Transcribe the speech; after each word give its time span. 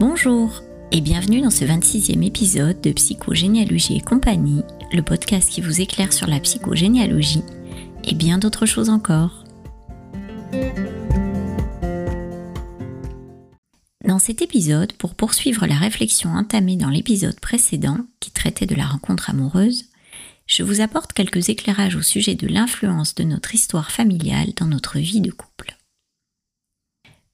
Bonjour 0.00 0.62
et 0.92 1.02
bienvenue 1.02 1.42
dans 1.42 1.50
ce 1.50 1.62
26e 1.66 2.24
épisode 2.24 2.80
de 2.80 2.90
Psychogénéalogie 2.90 3.98
et 3.98 4.00
compagnie, 4.00 4.62
le 4.94 5.02
podcast 5.02 5.50
qui 5.50 5.60
vous 5.60 5.82
éclaire 5.82 6.14
sur 6.14 6.26
la 6.26 6.40
psychogénéalogie 6.40 7.42
et 8.04 8.14
bien 8.14 8.38
d'autres 8.38 8.64
choses 8.64 8.88
encore. 8.88 9.44
Dans 14.06 14.18
cet 14.18 14.40
épisode, 14.40 14.94
pour 14.94 15.14
poursuivre 15.14 15.66
la 15.66 15.76
réflexion 15.76 16.30
entamée 16.30 16.76
dans 16.76 16.88
l'épisode 16.88 17.38
précédent 17.38 17.98
qui 18.20 18.30
traitait 18.30 18.64
de 18.64 18.74
la 18.74 18.86
rencontre 18.86 19.28
amoureuse, 19.28 19.84
je 20.46 20.62
vous 20.62 20.80
apporte 20.80 21.12
quelques 21.12 21.50
éclairages 21.50 21.96
au 21.96 22.02
sujet 22.02 22.36
de 22.36 22.46
l'influence 22.46 23.14
de 23.16 23.24
notre 23.24 23.54
histoire 23.54 23.90
familiale 23.90 24.54
dans 24.56 24.66
notre 24.66 24.98
vie 24.98 25.20
de 25.20 25.30
couple. 25.30 25.76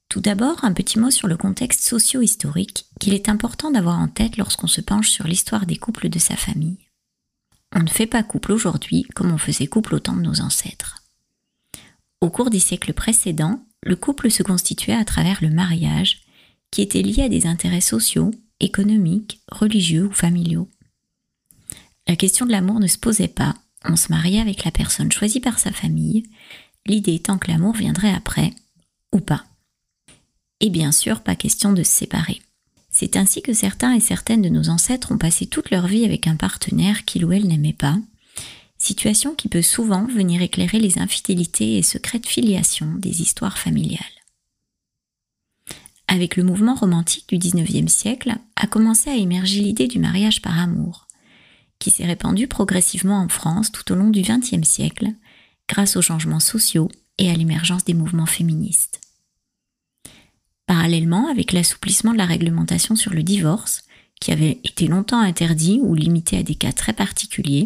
Tout 0.08 0.20
d'abord, 0.20 0.64
un 0.64 0.72
petit 0.72 0.98
mot 0.98 1.10
sur 1.10 1.28
le 1.28 1.36
contexte 1.36 1.82
socio-historique 1.82 2.86
qu'il 3.00 3.14
est 3.14 3.28
important 3.28 3.70
d'avoir 3.70 3.98
en 3.98 4.08
tête 4.08 4.36
lorsqu'on 4.36 4.68
se 4.68 4.80
penche 4.80 5.10
sur 5.10 5.26
l'histoire 5.26 5.66
des 5.66 5.76
couples 5.76 6.08
de 6.08 6.18
sa 6.18 6.36
famille. 6.36 6.78
On 7.74 7.82
ne 7.82 7.88
fait 7.88 8.06
pas 8.06 8.22
couple 8.22 8.52
aujourd'hui 8.52 9.04
comme 9.14 9.32
on 9.32 9.38
faisait 9.38 9.66
couple 9.66 9.94
au 9.94 9.98
temps 9.98 10.16
de 10.16 10.22
nos 10.22 10.40
ancêtres. 10.40 11.02
Au 12.20 12.30
cours 12.30 12.50
des 12.50 12.60
siècles 12.60 12.94
précédents, 12.94 13.66
le 13.82 13.96
couple 13.96 14.30
se 14.30 14.42
constituait 14.42 14.94
à 14.94 15.04
travers 15.04 15.42
le 15.42 15.50
mariage, 15.50 16.22
qui 16.70 16.82
était 16.82 17.02
lié 17.02 17.24
à 17.24 17.28
des 17.28 17.46
intérêts 17.46 17.80
sociaux, 17.80 18.30
économiques, 18.60 19.40
religieux 19.50 20.06
ou 20.06 20.12
familiaux. 20.12 20.70
La 22.08 22.16
question 22.16 22.46
de 22.46 22.52
l'amour 22.52 22.80
ne 22.80 22.86
se 22.86 22.98
posait 22.98 23.28
pas, 23.28 23.54
on 23.84 23.96
se 23.96 24.10
mariait 24.10 24.40
avec 24.40 24.64
la 24.64 24.70
personne 24.70 25.12
choisie 25.12 25.40
par 25.40 25.58
sa 25.58 25.72
famille, 25.72 26.24
l'idée 26.86 27.14
étant 27.14 27.38
que 27.38 27.50
l'amour 27.50 27.74
viendrait 27.74 28.14
après, 28.14 28.52
ou 29.12 29.20
pas. 29.20 29.44
Et 30.60 30.70
bien 30.70 30.92
sûr, 30.92 31.20
pas 31.20 31.36
question 31.36 31.72
de 31.72 31.82
se 31.82 31.90
séparer. 31.90 32.40
C'est 32.90 33.16
ainsi 33.16 33.42
que 33.42 33.52
certains 33.52 33.94
et 33.94 34.00
certaines 34.00 34.42
de 34.42 34.48
nos 34.48 34.70
ancêtres 34.70 35.12
ont 35.12 35.18
passé 35.18 35.46
toute 35.46 35.70
leur 35.70 35.86
vie 35.86 36.04
avec 36.04 36.26
un 36.26 36.36
partenaire 36.36 37.04
qu'ils 37.04 37.26
ou 37.26 37.32
elles 37.32 37.46
n'aimaient 37.46 37.74
pas, 37.74 37.98
situation 38.78 39.34
qui 39.34 39.48
peut 39.48 39.62
souvent 39.62 40.06
venir 40.06 40.42
éclairer 40.42 40.78
les 40.78 40.98
infidélités 40.98 41.76
et 41.76 41.82
secrètes 41.82 42.26
filiations 42.26 42.94
des 42.94 43.20
histoires 43.22 43.58
familiales. 43.58 44.00
Avec 46.08 46.36
le 46.36 46.44
mouvement 46.44 46.74
romantique 46.74 47.28
du 47.28 47.36
XIXe 47.36 47.92
siècle, 47.92 48.36
a 48.54 48.66
commencé 48.66 49.10
à 49.10 49.16
émerger 49.16 49.60
l'idée 49.60 49.88
du 49.88 49.98
mariage 49.98 50.40
par 50.40 50.58
amour, 50.58 51.08
qui 51.78 51.90
s'est 51.90 52.06
répandue 52.06 52.48
progressivement 52.48 53.20
en 53.20 53.28
France 53.28 53.72
tout 53.72 53.92
au 53.92 53.96
long 53.96 54.10
du 54.10 54.22
XXe 54.22 54.66
siècle, 54.66 55.08
grâce 55.68 55.96
aux 55.96 56.02
changements 56.02 56.40
sociaux 56.40 56.88
et 57.18 57.30
à 57.30 57.34
l'émergence 57.34 57.84
des 57.84 57.94
mouvements 57.94 58.26
féministes. 58.26 59.00
Parallèlement, 60.66 61.28
avec 61.28 61.52
l'assouplissement 61.52 62.12
de 62.12 62.18
la 62.18 62.26
réglementation 62.26 62.96
sur 62.96 63.12
le 63.12 63.22
divorce, 63.22 63.84
qui 64.20 64.32
avait 64.32 64.60
été 64.64 64.88
longtemps 64.88 65.20
interdit 65.20 65.78
ou 65.82 65.94
limité 65.94 66.38
à 66.38 66.42
des 66.42 66.54
cas 66.54 66.72
très 66.72 66.92
particuliers, 66.92 67.64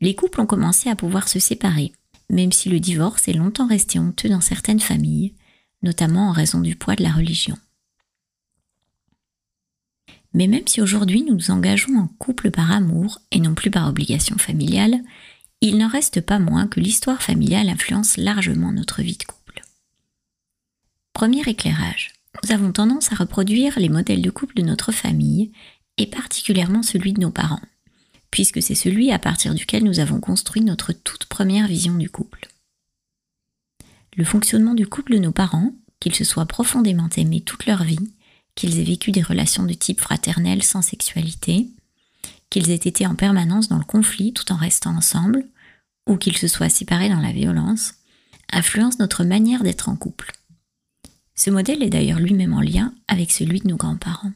les 0.00 0.14
couples 0.14 0.40
ont 0.40 0.46
commencé 0.46 0.88
à 0.88 0.96
pouvoir 0.96 1.28
se 1.28 1.38
séparer, 1.38 1.92
même 2.30 2.52
si 2.52 2.68
le 2.68 2.80
divorce 2.80 3.28
est 3.28 3.32
longtemps 3.32 3.66
resté 3.66 3.98
honteux 3.98 4.28
dans 4.28 4.40
certaines 4.40 4.80
familles, 4.80 5.34
notamment 5.82 6.28
en 6.28 6.32
raison 6.32 6.60
du 6.60 6.76
poids 6.76 6.96
de 6.96 7.02
la 7.02 7.12
religion. 7.12 7.56
Mais 10.34 10.46
même 10.46 10.66
si 10.66 10.80
aujourd'hui 10.80 11.22
nous 11.22 11.34
nous 11.34 11.50
engageons 11.50 11.98
en 11.98 12.06
couple 12.06 12.50
par 12.50 12.70
amour 12.70 13.18
et 13.32 13.40
non 13.40 13.54
plus 13.54 13.70
par 13.70 13.88
obligation 13.88 14.38
familiale, 14.38 15.00
il 15.60 15.78
n'en 15.78 15.88
reste 15.88 16.20
pas 16.20 16.38
moins 16.38 16.66
que 16.66 16.80
l'histoire 16.80 17.22
familiale 17.22 17.68
influence 17.68 18.16
largement 18.16 18.72
notre 18.72 19.02
vie 19.02 19.16
de 19.16 19.24
couple. 19.24 19.41
Premier 21.12 21.42
éclairage. 21.42 22.12
Nous 22.42 22.52
avons 22.52 22.72
tendance 22.72 23.12
à 23.12 23.16
reproduire 23.16 23.78
les 23.78 23.90
modèles 23.90 24.22
de 24.22 24.30
couple 24.30 24.54
de 24.54 24.62
notre 24.62 24.92
famille, 24.92 25.52
et 25.98 26.06
particulièrement 26.06 26.82
celui 26.82 27.12
de 27.12 27.20
nos 27.20 27.30
parents, 27.30 27.60
puisque 28.30 28.62
c'est 28.62 28.74
celui 28.74 29.12
à 29.12 29.18
partir 29.18 29.54
duquel 29.54 29.84
nous 29.84 30.00
avons 30.00 30.20
construit 30.20 30.62
notre 30.62 30.92
toute 30.92 31.26
première 31.26 31.68
vision 31.68 31.94
du 31.94 32.08
couple. 32.08 32.48
Le 34.16 34.24
fonctionnement 34.24 34.74
du 34.74 34.86
couple 34.86 35.12
de 35.12 35.18
nos 35.18 35.32
parents, 35.32 35.72
qu'ils 36.00 36.14
se 36.14 36.24
soient 36.24 36.46
profondément 36.46 37.10
aimés 37.16 37.42
toute 37.42 37.66
leur 37.66 37.84
vie, 37.84 38.10
qu'ils 38.54 38.80
aient 38.80 38.84
vécu 38.84 39.12
des 39.12 39.22
relations 39.22 39.64
de 39.64 39.74
type 39.74 40.00
fraternel 40.00 40.62
sans 40.62 40.82
sexualité, 40.82 41.68
qu'ils 42.48 42.70
aient 42.70 42.74
été 42.74 43.06
en 43.06 43.14
permanence 43.14 43.68
dans 43.68 43.78
le 43.78 43.84
conflit 43.84 44.32
tout 44.32 44.50
en 44.50 44.56
restant 44.56 44.96
ensemble, 44.96 45.46
ou 46.08 46.16
qu'ils 46.16 46.38
se 46.38 46.48
soient 46.48 46.68
séparés 46.70 47.10
dans 47.10 47.20
la 47.20 47.32
violence, 47.32 47.94
influence 48.50 48.98
notre 48.98 49.24
manière 49.24 49.62
d'être 49.62 49.90
en 49.90 49.96
couple. 49.96 50.32
Ce 51.44 51.50
modèle 51.50 51.82
est 51.82 51.90
d'ailleurs 51.90 52.20
lui-même 52.20 52.54
en 52.54 52.60
lien 52.60 52.94
avec 53.08 53.32
celui 53.32 53.58
de 53.58 53.66
nos 53.66 53.76
grands-parents. 53.76 54.30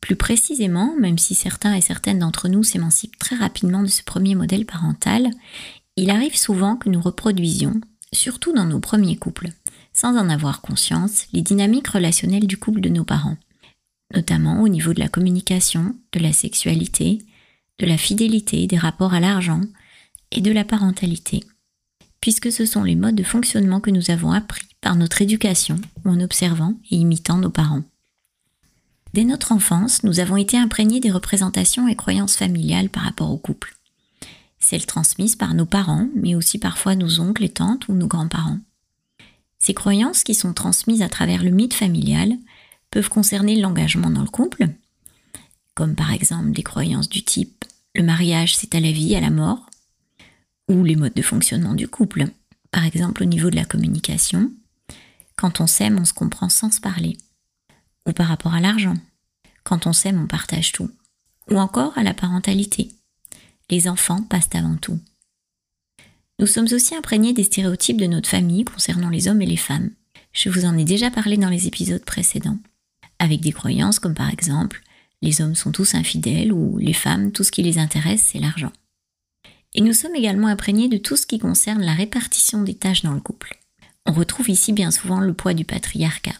Plus 0.00 0.14
précisément, 0.14 0.94
même 1.00 1.18
si 1.18 1.34
certains 1.34 1.74
et 1.74 1.80
certaines 1.80 2.20
d'entre 2.20 2.46
nous 2.46 2.62
s'émancipent 2.62 3.18
très 3.18 3.34
rapidement 3.34 3.82
de 3.82 3.88
ce 3.88 4.04
premier 4.04 4.36
modèle 4.36 4.64
parental, 4.64 5.28
il 5.96 6.10
arrive 6.10 6.36
souvent 6.36 6.76
que 6.76 6.88
nous 6.88 7.00
reproduisions, 7.00 7.80
surtout 8.12 8.52
dans 8.52 8.66
nos 8.66 8.78
premiers 8.78 9.16
couples, 9.16 9.48
sans 9.92 10.16
en 10.16 10.28
avoir 10.28 10.60
conscience, 10.60 11.26
les 11.32 11.42
dynamiques 11.42 11.88
relationnelles 11.88 12.46
du 12.46 12.58
couple 12.58 12.80
de 12.80 12.88
nos 12.88 13.02
parents, 13.02 13.36
notamment 14.14 14.62
au 14.62 14.68
niveau 14.68 14.94
de 14.94 15.00
la 15.00 15.08
communication, 15.08 15.96
de 16.12 16.20
la 16.20 16.32
sexualité, 16.32 17.18
de 17.80 17.86
la 17.86 17.98
fidélité, 17.98 18.68
des 18.68 18.78
rapports 18.78 19.14
à 19.14 19.18
l'argent 19.18 19.62
et 20.30 20.40
de 20.40 20.52
la 20.52 20.64
parentalité, 20.64 21.42
puisque 22.26 22.50
ce 22.50 22.66
sont 22.66 22.82
les 22.82 22.96
modes 22.96 23.14
de 23.14 23.22
fonctionnement 23.22 23.78
que 23.78 23.92
nous 23.92 24.10
avons 24.10 24.32
appris 24.32 24.66
par 24.80 24.96
notre 24.96 25.22
éducation 25.22 25.76
ou 26.04 26.10
en 26.10 26.18
observant 26.18 26.74
et 26.90 26.96
imitant 26.96 27.38
nos 27.38 27.50
parents. 27.50 27.84
Dès 29.14 29.22
notre 29.22 29.52
enfance, 29.52 30.02
nous 30.02 30.18
avons 30.18 30.36
été 30.36 30.56
imprégnés 30.56 30.98
des 30.98 31.12
représentations 31.12 31.86
et 31.86 31.94
croyances 31.94 32.36
familiales 32.36 32.88
par 32.88 33.04
rapport 33.04 33.30
au 33.30 33.36
couple. 33.36 33.76
Celles 34.58 34.86
transmises 34.86 35.36
par 35.36 35.54
nos 35.54 35.66
parents, 35.66 36.08
mais 36.16 36.34
aussi 36.34 36.58
parfois 36.58 36.96
nos 36.96 37.20
oncles 37.20 37.44
et 37.44 37.48
tantes 37.48 37.86
ou 37.86 37.92
nos 37.92 38.08
grands-parents. 38.08 38.58
Ces 39.60 39.74
croyances 39.74 40.24
qui 40.24 40.34
sont 40.34 40.52
transmises 40.52 41.02
à 41.02 41.08
travers 41.08 41.44
le 41.44 41.50
mythe 41.50 41.74
familial 41.74 42.32
peuvent 42.90 43.08
concerner 43.08 43.54
l'engagement 43.60 44.10
dans 44.10 44.22
le 44.22 44.26
couple, 44.26 44.66
comme 45.76 45.94
par 45.94 46.12
exemple 46.12 46.50
des 46.50 46.64
croyances 46.64 47.08
du 47.08 47.22
type 47.22 47.66
le 47.96 48.02
mariage 48.02 48.54
c'est 48.56 48.74
à 48.74 48.80
la 48.80 48.92
vie, 48.92 49.16
à 49.16 49.20
la 49.20 49.30
mort, 49.30 49.70
ou 50.68 50.84
les 50.84 50.96
modes 50.96 51.14
de 51.14 51.22
fonctionnement 51.22 51.74
du 51.74 51.88
couple, 51.88 52.26
par 52.70 52.84
exemple 52.84 53.22
au 53.22 53.26
niveau 53.26 53.50
de 53.50 53.56
la 53.56 53.64
communication, 53.64 54.50
quand 55.36 55.60
on 55.60 55.66
s'aime, 55.66 55.98
on 55.98 56.04
se 56.04 56.14
comprend 56.14 56.48
sans 56.48 56.70
se 56.70 56.80
parler. 56.80 57.16
Ou 58.08 58.12
par 58.12 58.28
rapport 58.28 58.54
à 58.54 58.60
l'argent. 58.60 58.94
Quand 59.64 59.86
on 59.86 59.92
s'aime, 59.92 60.22
on 60.22 60.26
partage 60.26 60.72
tout. 60.72 60.90
Ou 61.50 61.58
encore 61.58 61.96
à 61.98 62.02
la 62.02 62.14
parentalité. 62.14 62.88
Les 63.68 63.88
enfants 63.88 64.22
passent 64.22 64.54
avant 64.54 64.76
tout. 64.76 64.98
Nous 66.38 66.46
sommes 66.46 66.68
aussi 66.72 66.94
imprégnés 66.94 67.32
des 67.32 67.44
stéréotypes 67.44 68.00
de 68.00 68.06
notre 68.06 68.28
famille 68.28 68.64
concernant 68.64 69.10
les 69.10 69.28
hommes 69.28 69.42
et 69.42 69.46
les 69.46 69.56
femmes. 69.56 69.90
Je 70.32 70.50
vous 70.50 70.64
en 70.64 70.76
ai 70.76 70.84
déjà 70.84 71.10
parlé 71.10 71.36
dans 71.36 71.48
les 71.48 71.66
épisodes 71.66 72.04
précédents. 72.04 72.58
Avec 73.18 73.40
des 73.40 73.52
croyances 73.52 73.98
comme 73.98 74.14
par 74.14 74.30
exemple 74.30 74.82
les 75.22 75.40
hommes 75.40 75.54
sont 75.54 75.72
tous 75.72 75.94
infidèles 75.94 76.52
ou 76.52 76.76
les 76.78 76.92
femmes, 76.92 77.32
tout 77.32 77.42
ce 77.42 77.50
qui 77.50 77.62
les 77.62 77.78
intéresse, 77.78 78.22
c'est 78.32 78.38
l'argent. 78.38 78.72
Et 79.76 79.82
nous 79.82 79.92
sommes 79.92 80.14
également 80.14 80.48
imprégnés 80.48 80.88
de 80.88 80.96
tout 80.96 81.16
ce 81.16 81.26
qui 81.26 81.38
concerne 81.38 81.82
la 81.82 81.92
répartition 81.92 82.62
des 82.62 82.74
tâches 82.74 83.02
dans 83.02 83.12
le 83.12 83.20
couple. 83.20 83.58
On 84.06 84.12
retrouve 84.12 84.48
ici 84.48 84.72
bien 84.72 84.90
souvent 84.90 85.20
le 85.20 85.34
poids 85.34 85.52
du 85.52 85.66
patriarcat. 85.66 86.34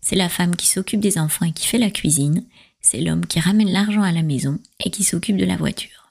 C'est 0.00 0.16
la 0.16 0.28
femme 0.28 0.56
qui 0.56 0.66
s'occupe 0.66 1.00
des 1.00 1.16
enfants 1.16 1.46
et 1.46 1.52
qui 1.52 1.68
fait 1.68 1.78
la 1.78 1.90
cuisine, 1.90 2.44
c'est 2.80 3.00
l'homme 3.00 3.26
qui 3.26 3.38
ramène 3.38 3.70
l'argent 3.70 4.02
à 4.02 4.10
la 4.10 4.22
maison 4.22 4.58
et 4.84 4.90
qui 4.90 5.04
s'occupe 5.04 5.36
de 5.36 5.44
la 5.44 5.56
voiture. 5.56 6.08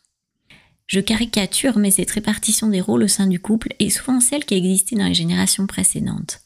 Je 0.88 1.02
caricature, 1.02 1.78
mais 1.78 1.92
cette 1.92 2.12
répartition 2.12 2.70
des 2.70 2.82
rôles 2.82 3.04
au 3.04 3.08
sein 3.10 3.28
du 3.28 3.40
couple 3.40 3.76
est 3.80 3.90
souvent 3.90 4.22
celle 4.22 4.46
qui 4.46 4.54
a 4.54 4.58
existé 4.58 4.96
dans 4.96 5.08
les 5.08 5.14
générations 5.14 5.68
précédentes. 5.68 6.40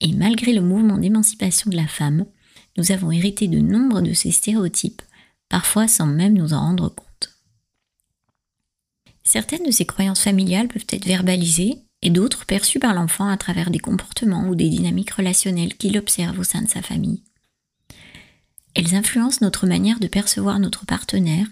Et 0.00 0.12
malgré 0.12 0.52
le 0.52 0.62
mouvement 0.62 0.98
d'émancipation 0.98 1.68
de 1.68 1.76
la 1.76 1.88
femme, 1.88 2.26
nous 2.78 2.92
avons 2.92 3.10
hérité 3.10 3.48
de 3.48 3.58
nombre 3.58 4.02
de 4.02 4.12
ces 4.12 4.30
stéréotypes, 4.30 5.02
parfois 5.48 5.88
sans 5.88 6.06
même 6.06 6.34
nous 6.34 6.52
en 6.52 6.60
rendre 6.60 6.88
compte. 6.88 7.11
Certaines 9.24 9.64
de 9.64 9.70
ces 9.70 9.86
croyances 9.86 10.22
familiales 10.22 10.68
peuvent 10.68 10.86
être 10.88 11.06
verbalisées 11.06 11.78
et 12.02 12.10
d'autres 12.10 12.44
perçues 12.44 12.80
par 12.80 12.94
l'enfant 12.94 13.28
à 13.28 13.36
travers 13.36 13.70
des 13.70 13.78
comportements 13.78 14.48
ou 14.48 14.54
des 14.54 14.68
dynamiques 14.68 15.12
relationnelles 15.12 15.76
qu'il 15.76 15.96
observe 15.96 16.38
au 16.38 16.44
sein 16.44 16.62
de 16.62 16.68
sa 16.68 16.82
famille. 16.82 17.22
Elles 18.74 18.94
influencent 18.94 19.38
notre 19.42 19.66
manière 19.66 20.00
de 20.00 20.08
percevoir 20.08 20.58
notre 20.58 20.86
partenaire, 20.86 21.46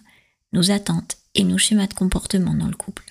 nos 0.52 0.70
attentes 0.70 1.18
et 1.34 1.44
nos 1.44 1.58
schémas 1.58 1.86
de 1.86 1.94
comportement 1.94 2.54
dans 2.54 2.66
le 2.66 2.76
couple. 2.76 3.04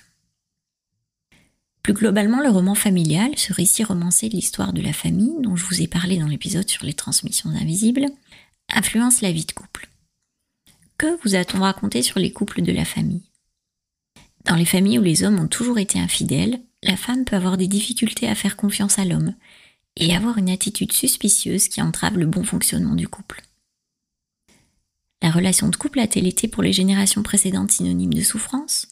Plus 1.82 1.94
globalement, 1.94 2.42
le 2.42 2.50
roman 2.50 2.74
familial, 2.74 3.30
ce 3.38 3.54
récit 3.54 3.84
romancé 3.84 4.28
de 4.28 4.34
l'histoire 4.34 4.74
de 4.74 4.82
la 4.82 4.92
famille 4.92 5.40
dont 5.40 5.56
je 5.56 5.64
vous 5.64 5.80
ai 5.80 5.86
parlé 5.86 6.18
dans 6.18 6.26
l'épisode 6.26 6.68
sur 6.68 6.84
les 6.84 6.92
transmissions 6.92 7.50
invisibles, 7.50 8.06
influence 8.68 9.22
la 9.22 9.32
vie 9.32 9.46
de 9.46 9.52
couple. 9.52 9.88
Que 10.98 11.18
vous 11.22 11.34
a-t-on 11.34 11.60
raconté 11.60 12.02
sur 12.02 12.18
les 12.18 12.32
couples 12.32 12.60
de 12.60 12.72
la 12.72 12.84
famille? 12.84 13.29
Dans 14.44 14.56
les 14.56 14.64
familles 14.64 14.98
où 14.98 15.02
les 15.02 15.22
hommes 15.22 15.38
ont 15.38 15.48
toujours 15.48 15.78
été 15.78 15.98
infidèles, 15.98 16.60
la 16.82 16.96
femme 16.96 17.24
peut 17.24 17.36
avoir 17.36 17.56
des 17.56 17.68
difficultés 17.68 18.28
à 18.28 18.34
faire 18.34 18.56
confiance 18.56 18.98
à 18.98 19.04
l'homme, 19.04 19.34
et 19.96 20.14
avoir 20.14 20.38
une 20.38 20.50
attitude 20.50 20.92
suspicieuse 20.92 21.68
qui 21.68 21.82
entrave 21.82 22.18
le 22.18 22.26
bon 22.26 22.42
fonctionnement 22.42 22.94
du 22.94 23.08
couple. 23.08 23.42
La 25.22 25.30
relation 25.30 25.68
de 25.68 25.76
couple 25.76 26.00
a-t-elle 26.00 26.26
été 26.26 26.48
pour 26.48 26.62
les 26.62 26.72
générations 26.72 27.22
précédentes 27.22 27.72
synonyme 27.72 28.14
de 28.14 28.22
souffrance? 28.22 28.88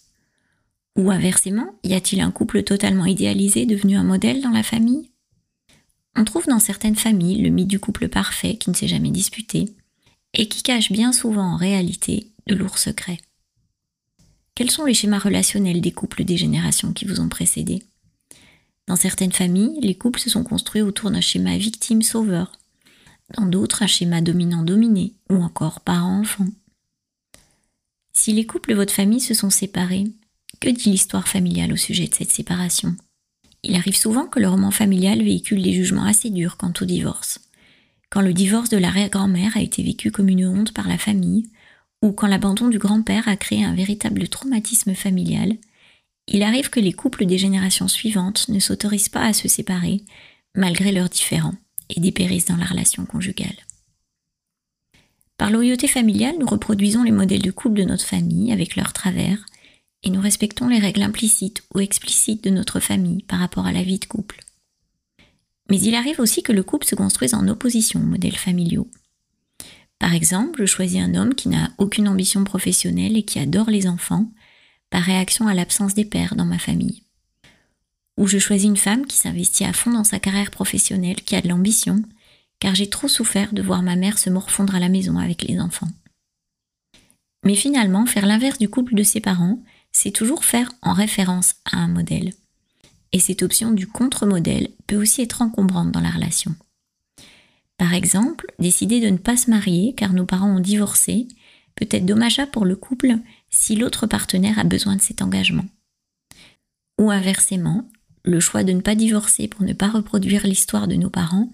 Ou 0.97 1.11
inversement, 1.11 1.79
y 1.85 1.95
a-t-il 1.95 2.21
un 2.21 2.31
couple 2.31 2.63
totalement 2.65 3.07
idéalisé 3.07 3.65
devenu 3.65 3.97
un 3.97 4.05
modèle 4.05 4.43
dans 4.43 4.51
la 4.51 4.63
famille? 4.63 5.11
On 6.17 6.25
trouve 6.25 6.47
dans 6.47 6.59
certaines 6.59 6.97
familles 6.97 7.41
le 7.41 7.51
mythe 7.51 7.69
du 7.69 7.79
couple 7.79 8.09
parfait 8.09 8.57
qui 8.57 8.71
ne 8.71 8.75
s'est 8.75 8.89
jamais 8.89 9.11
disputé 9.11 9.67
et 10.35 10.49
qui 10.49 10.63
cache 10.63 10.93
bien 10.93 11.13
souvent 11.13 11.55
en 11.55 11.57
réalité 11.57 12.33
de 12.47 12.55
lourds 12.55 12.79
secrets. 12.79 13.21
Quels 14.59 14.73
sont 14.73 14.87
les 14.87 14.95
schémas 14.95 15.21
relationnels 15.21 15.81
des 15.81 15.93
couples 15.93 16.25
des 16.25 16.37
générations 16.37 16.93
qui 16.93 17.05
vous 17.05 17.21
ont 17.21 17.29
précédé? 17.29 17.85
Dans 18.89 18.97
certaines 18.97 19.31
familles, 19.31 19.79
les 19.81 19.95
couples 19.95 20.19
se 20.19 20.31
sont 20.31 20.43
construits 20.43 20.83
autour 20.83 21.13
d'un 21.13 21.21
schéma 21.21 21.57
victime-sauveur, 21.57 22.51
dans 23.37 23.47
d'autres 23.47 23.85
un 23.85 23.87
schéma 23.87 24.21
dominant-dominé, 24.21 25.15
ou 25.31 25.37
encore 25.37 25.79
parent-enfant. 25.83 26.49
Si 28.13 28.33
les 28.33 28.47
couples 28.47 28.71
de 28.71 28.75
votre 28.75 28.93
famille 28.93 29.21
se 29.21 29.33
sont 29.33 29.49
séparés, 29.49 30.07
que 30.59 30.71
dit 30.71 30.91
l'histoire 30.91 31.29
familiale 31.29 31.73
au 31.73 31.77
sujet 31.77 32.09
de 32.09 32.15
cette 32.17 32.33
séparation? 32.33 32.97
Il 33.63 33.77
arrive 33.77 33.97
souvent 33.97 34.27
que 34.27 34.41
le 34.41 34.49
roman 34.49 34.73
familial 34.73 35.23
véhicule 35.23 35.63
des 35.63 35.73
jugements 35.73 36.05
assez 36.05 36.31
durs 36.31 36.57
quant 36.57 36.73
au 36.81 36.85
divorce. 36.85 37.39
Quand 38.11 38.23
le 38.23 38.35
divorce 38.35 38.71
de 38.71 38.79
l'arrière-grand-mère 38.79 39.57
a 39.57 39.63
été 39.63 39.85
vécu 39.85 40.11
comme 40.11 40.29
une 40.29 40.49
honte 40.49 40.75
par 40.75 40.89
la 40.89 40.99
famille, 40.99 41.49
ou 42.03 42.13
quand 42.13 42.27
l'abandon 42.27 42.69
du 42.69 42.79
grand-père 42.79 43.29
a 43.29 43.37
créé 43.37 43.65
un 43.65 43.75
véritable 43.75 44.29
traumatisme 44.29 44.95
familial, 44.95 45.57
il 46.29 46.43
arrive 46.43 46.71
que 46.71 46.81
les 46.81 46.93
couples 46.93 47.27
des 47.27 47.39
générations 47.39 47.89
suivantes 47.89 48.49
ne 48.49 48.61
s'autorisent 48.61 49.09
pas 49.09 49.25
à 49.25 49.33
se 49.33 49.49
séparer, 49.49 50.03
malgré 50.55 50.93
leurs 50.93 51.09
différends 51.09 51.55
et 51.89 52.01
dépérissent 52.01 52.47
dans 52.47 52.57
la 52.57 52.67
relation 52.67 53.07
conjugale. 53.07 53.57
Par 55.39 55.51
loyauté 55.51 55.89
familiale, 55.89 56.37
nous 56.39 56.47
reproduisons 56.47 57.03
les 57.03 57.13
modèles 57.13 57.43
de 57.43 57.51
couple 57.51 57.79
de 57.79 57.85
notre 57.85 58.05
famille 58.05 58.53
avec 58.53 58.77
leurs 58.77 58.93
travers, 58.93 59.39
et 60.03 60.11
nous 60.11 60.21
respectons 60.21 60.69
les 60.69 60.79
règles 60.79 61.03
implicites 61.03 61.63
ou 61.75 61.81
explicites 61.81 62.45
de 62.45 62.51
notre 62.51 62.81
famille 62.81 63.23
par 63.23 63.39
rapport 63.39 63.67
à 63.67 63.73
la 63.73 63.83
vie 63.83 63.99
de 63.99 64.05
couple. 64.05 64.41
Mais 65.71 65.81
il 65.81 65.95
arrive 65.95 66.21
aussi 66.21 66.43
que 66.43 66.53
le 66.53 66.63
couple 66.63 66.87
se 66.87 66.95
construise 66.95 67.35
en 67.35 67.47
opposition 67.49 68.01
aux 68.01 68.05
modèles 68.05 68.37
familiaux. 68.37 68.89
Par 69.99 70.15
exemple, 70.15 70.61
je 70.61 70.67
choisis 70.67 71.01
un 71.01 71.15
homme 71.15 71.35
qui 71.35 71.49
n'a 71.49 71.71
aucune 71.79 72.09
ambition 72.09 72.45
professionnelle 72.45 73.17
et 73.17 73.25
qui 73.25 73.39
adore 73.39 73.71
les 73.71 73.87
enfants, 73.87 74.31
par 74.91 75.03
réaction 75.03 75.49
à 75.49 75.55
l'absence 75.55 75.95
des 75.95 76.05
pères 76.05 76.35
dans 76.35 76.47
ma 76.47 76.59
famille 76.59 77.03
ou 78.19 78.27
je 78.27 78.39
choisis 78.39 78.67
une 78.67 78.77
femme 78.77 79.07
qui 79.07 79.17
s'investit 79.17 79.65
à 79.65 79.73
fond 79.73 79.93
dans 79.93 80.05
sa 80.05 80.19
carrière 80.19 80.51
professionnelle, 80.51 81.23
qui 81.23 81.37
a 81.37 81.41
de 81.41 81.49
l'ambition, 81.49 82.03
car 82.59 82.75
j'ai 82.75 82.91
trop 82.91 83.07
souffert 83.07 83.53
de 83.53 83.63
voir 83.63 83.83
ma 83.83 83.95
mère 83.95 84.19
se 84.19 84.29
morfondre 84.29 84.75
à 84.75 84.81
la 84.81 84.89
maison 84.89 85.19
avec 85.19 85.43
les 85.43 85.61
enfants. 85.61 85.89
Mais 87.45 87.55
finalement, 87.55 88.07
faire 88.07 88.27
l'inverse 88.27 88.59
du 88.59 88.69
couple 88.69 88.97
de 88.97 89.05
ses 89.05 89.21
parents, 89.21 89.63
c'est 89.93 90.11
toujours 90.11 90.45
faire 90.45 90.69
en 90.83 90.93
référence 90.93 91.55
à 91.65 91.79
un 91.79 91.87
modèle. 91.87 92.33
Et 93.13 93.21
cette 93.21 93.45
option 93.45 93.71
du 93.71 93.87
contre-modèle 93.87 94.71
peut 94.89 94.97
aussi 94.97 95.23
être 95.23 95.41
encombrante 95.41 95.93
dans 95.93 96.01
la 96.01 96.11
relation. 96.11 96.57
Par 97.79 97.95
exemple, 97.95 98.53
décider 98.59 99.01
de 99.01 99.09
ne 99.09 99.17
pas 99.17 99.37
se 99.37 99.51
marier 99.51 99.95
car 99.95 100.13
nos 100.13 100.27
parents 100.27 100.57
ont 100.57 100.61
divorcé 100.61 101.29
peut 101.77 101.87
être 101.91 102.07
dommageable 102.07 102.51
pour 102.51 102.65
le 102.65 102.75
couple 102.75 103.17
si 103.51 103.77
l'autre 103.77 104.07
partenaire 104.07 104.59
a 104.59 104.65
besoin 104.65 104.97
de 104.97 105.01
cet 105.01 105.23
engagement. 105.23 105.65
Ou 106.99 107.11
inversement, 107.13 107.89
le 108.25 108.41
choix 108.41 108.65
de 108.65 108.73
ne 108.73 108.81
pas 108.81 108.97
divorcer 108.97 109.47
pour 109.47 109.63
ne 109.63 109.73
pas 109.73 109.89
reproduire 109.89 110.45
l'histoire 110.45 110.89
de 110.89 110.97
nos 110.97 111.09
parents 111.09 111.51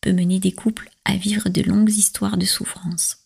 peut 0.00 0.12
mener 0.12 0.40
des 0.40 0.52
couples 0.52 0.90
à 1.04 1.16
vivre 1.16 1.48
de 1.48 1.62
longues 1.62 1.90
histoires 1.90 2.36
de 2.36 2.46
souffrance. 2.46 3.18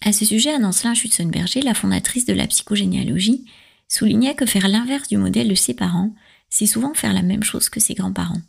À 0.00 0.12
ce 0.12 0.24
sujet, 0.24 0.50
Anne-Ancelin 0.50 0.94
Schutzenberger, 0.94 1.62
la 1.62 1.74
fondatrice 1.74 2.24
de 2.24 2.32
la 2.32 2.46
psychogénéalogie, 2.46 3.44
soulignait 3.88 4.34
que 4.34 4.46
faire 4.46 4.68
l'inverse 4.68 5.08
du 5.08 5.16
modèle 5.16 5.48
de 5.48 5.54
ses 5.54 5.74
parents, 5.74 6.14
c'est 6.50 6.66
souvent 6.66 6.94
faire 6.94 7.12
la 7.12 7.22
même 7.22 7.42
chose 7.42 7.68
que 7.68 7.80
ses 7.80 7.94
grands-parents. 7.94 8.40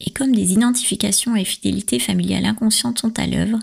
Et 0.00 0.10
comme 0.10 0.34
des 0.34 0.52
identifications 0.52 1.36
et 1.36 1.44
fidélités 1.44 1.98
familiales 1.98 2.46
inconscientes 2.46 2.98
sont 2.98 3.18
à 3.18 3.26
l'œuvre, 3.26 3.58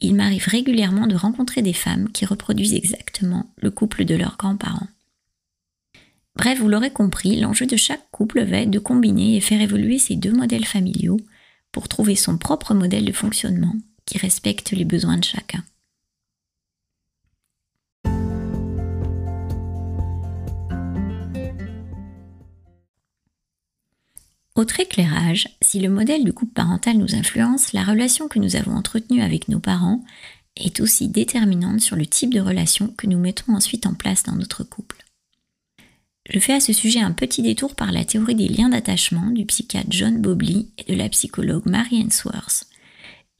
il 0.00 0.14
m'arrive 0.14 0.46
régulièrement 0.48 1.06
de 1.06 1.14
rencontrer 1.14 1.62
des 1.62 1.72
femmes 1.72 2.10
qui 2.12 2.24
reproduisent 2.24 2.74
exactement 2.74 3.50
le 3.56 3.70
couple 3.70 4.04
de 4.04 4.14
leurs 4.14 4.36
grands-parents. 4.36 4.88
Bref, 6.36 6.58
vous 6.60 6.68
l'aurez 6.68 6.90
compris, 6.90 7.40
l'enjeu 7.40 7.66
de 7.66 7.76
chaque 7.76 8.10
couple 8.10 8.42
va 8.42 8.58
être 8.58 8.70
de 8.70 8.78
combiner 8.78 9.36
et 9.36 9.40
faire 9.40 9.60
évoluer 9.60 9.98
ces 9.98 10.16
deux 10.16 10.32
modèles 10.32 10.66
familiaux 10.66 11.18
pour 11.72 11.88
trouver 11.88 12.14
son 12.14 12.36
propre 12.36 12.74
modèle 12.74 13.06
de 13.06 13.12
fonctionnement 13.12 13.74
qui 14.04 14.18
respecte 14.18 14.70
les 14.72 14.84
besoins 14.84 15.16
de 15.16 15.24
chacun. 15.24 15.64
Autre 24.56 24.80
éclairage, 24.80 25.48
si 25.60 25.80
le 25.80 25.90
modèle 25.90 26.24
du 26.24 26.32
couple 26.32 26.54
parental 26.54 26.96
nous 26.96 27.14
influence, 27.14 27.74
la 27.74 27.84
relation 27.84 28.26
que 28.26 28.38
nous 28.38 28.56
avons 28.56 28.74
entretenue 28.74 29.20
avec 29.20 29.48
nos 29.48 29.60
parents 29.60 30.02
est 30.56 30.80
aussi 30.80 31.08
déterminante 31.08 31.82
sur 31.82 31.94
le 31.94 32.06
type 32.06 32.32
de 32.32 32.40
relation 32.40 32.88
que 32.96 33.06
nous 33.06 33.18
mettons 33.18 33.54
ensuite 33.54 33.84
en 33.84 33.92
place 33.92 34.22
dans 34.22 34.34
notre 34.34 34.64
couple. 34.64 35.04
Je 36.30 36.38
fais 36.38 36.54
à 36.54 36.60
ce 36.60 36.72
sujet 36.72 37.00
un 37.00 37.12
petit 37.12 37.42
détour 37.42 37.74
par 37.74 37.92
la 37.92 38.06
théorie 38.06 38.34
des 38.34 38.48
liens 38.48 38.70
d'attachement 38.70 39.30
du 39.30 39.44
psychiatre 39.44 39.88
John 39.90 40.22
Bobley 40.22 40.68
et 40.78 40.90
de 40.90 40.96
la 40.96 41.10
psychologue 41.10 41.66
Mary 41.66 42.00
Ainsworth, 42.00 42.64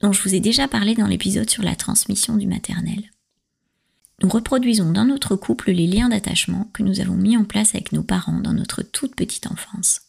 dont 0.01 0.13
je 0.13 0.21
vous 0.21 0.35
ai 0.35 0.39
déjà 0.39 0.67
parlé 0.67 0.93
dans 0.93 1.07
l'épisode 1.07 1.49
sur 1.49 1.63
la 1.63 1.75
transmission 1.75 2.37
du 2.37 2.45
maternel. 2.45 3.09
Nous 4.21 4.29
reproduisons 4.29 4.91
dans 4.91 5.05
notre 5.05 5.35
couple 5.35 5.71
les 5.71 5.87
liens 5.87 6.09
d'attachement 6.09 6.69
que 6.73 6.83
nous 6.83 6.99
avons 6.99 7.15
mis 7.15 7.35
en 7.35 7.43
place 7.43 7.73
avec 7.73 7.91
nos 7.91 8.03
parents 8.03 8.39
dans 8.39 8.53
notre 8.53 8.83
toute 8.83 9.15
petite 9.15 9.47
enfance. 9.47 10.06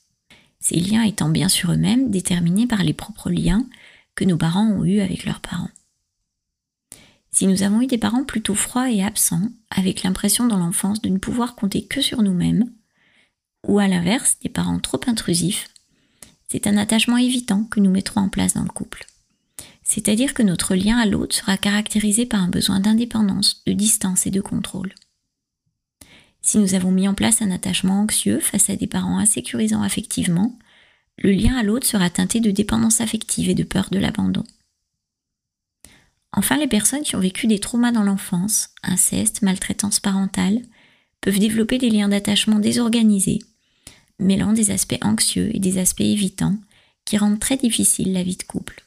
Ces 0.60 0.80
liens 0.80 1.02
étant 1.02 1.28
bien 1.28 1.48
sûr 1.48 1.72
eux-mêmes 1.72 2.10
déterminés 2.10 2.66
par 2.66 2.82
les 2.82 2.92
propres 2.92 3.30
liens 3.30 3.66
que 4.14 4.24
nos 4.24 4.36
parents 4.36 4.68
ont 4.68 4.84
eus 4.84 5.00
avec 5.00 5.24
leurs 5.24 5.40
parents. 5.40 5.70
Si 7.30 7.46
nous 7.46 7.62
avons 7.62 7.82
eu 7.82 7.86
des 7.86 7.98
parents 7.98 8.24
plutôt 8.24 8.54
froids 8.54 8.90
et 8.90 9.02
absents, 9.02 9.48
avec 9.70 10.02
l'impression 10.02 10.46
dans 10.46 10.56
l'enfance 10.56 11.00
de 11.00 11.08
ne 11.08 11.18
pouvoir 11.18 11.54
compter 11.54 11.84
que 11.84 12.00
sur 12.00 12.22
nous-mêmes, 12.22 12.70
ou 13.66 13.78
à 13.78 13.86
l'inverse, 13.86 14.38
des 14.42 14.48
parents 14.48 14.80
trop 14.80 15.00
intrusifs, 15.06 15.68
c'est 16.48 16.66
un 16.66 16.76
attachement 16.76 17.18
évitant 17.18 17.64
que 17.64 17.80
nous 17.80 17.90
mettrons 17.90 18.22
en 18.22 18.28
place 18.28 18.54
dans 18.54 18.62
le 18.62 18.68
couple. 18.68 19.06
C'est-à-dire 19.82 20.34
que 20.34 20.42
notre 20.42 20.74
lien 20.74 20.98
à 20.98 21.06
l'autre 21.06 21.36
sera 21.36 21.56
caractérisé 21.56 22.26
par 22.26 22.42
un 22.42 22.48
besoin 22.48 22.80
d'indépendance, 22.80 23.62
de 23.66 23.72
distance 23.72 24.26
et 24.26 24.30
de 24.30 24.40
contrôle. 24.40 24.92
Si 26.40 26.58
nous 26.58 26.74
avons 26.74 26.90
mis 26.90 27.08
en 27.08 27.14
place 27.14 27.42
un 27.42 27.50
attachement 27.50 28.00
anxieux 28.00 28.40
face 28.40 28.70
à 28.70 28.76
des 28.76 28.86
parents 28.86 29.18
insécurisants 29.18 29.82
affectivement, 29.82 30.58
le 31.18 31.32
lien 31.32 31.56
à 31.56 31.62
l'autre 31.62 31.86
sera 31.86 32.10
teinté 32.10 32.40
de 32.40 32.50
dépendance 32.50 33.00
affective 33.00 33.48
et 33.48 33.54
de 33.54 33.64
peur 33.64 33.88
de 33.90 33.98
l'abandon. 33.98 34.44
Enfin, 36.32 36.56
les 36.56 36.68
personnes 36.68 37.02
qui 37.02 37.16
ont 37.16 37.20
vécu 37.20 37.46
des 37.46 37.58
traumas 37.58 37.90
dans 37.90 38.02
l'enfance, 38.02 38.70
inceste, 38.82 39.42
maltraitance 39.42 39.98
parentale, 39.98 40.62
peuvent 41.20 41.38
développer 41.38 41.78
des 41.78 41.90
liens 41.90 42.08
d'attachement 42.08 42.58
désorganisés, 42.58 43.40
mêlant 44.20 44.52
des 44.52 44.70
aspects 44.70 44.98
anxieux 45.02 45.50
et 45.54 45.58
des 45.58 45.78
aspects 45.78 46.00
évitants 46.02 46.56
qui 47.04 47.16
rendent 47.16 47.40
très 47.40 47.56
difficile 47.56 48.12
la 48.12 48.22
vie 48.22 48.36
de 48.36 48.42
couple. 48.42 48.84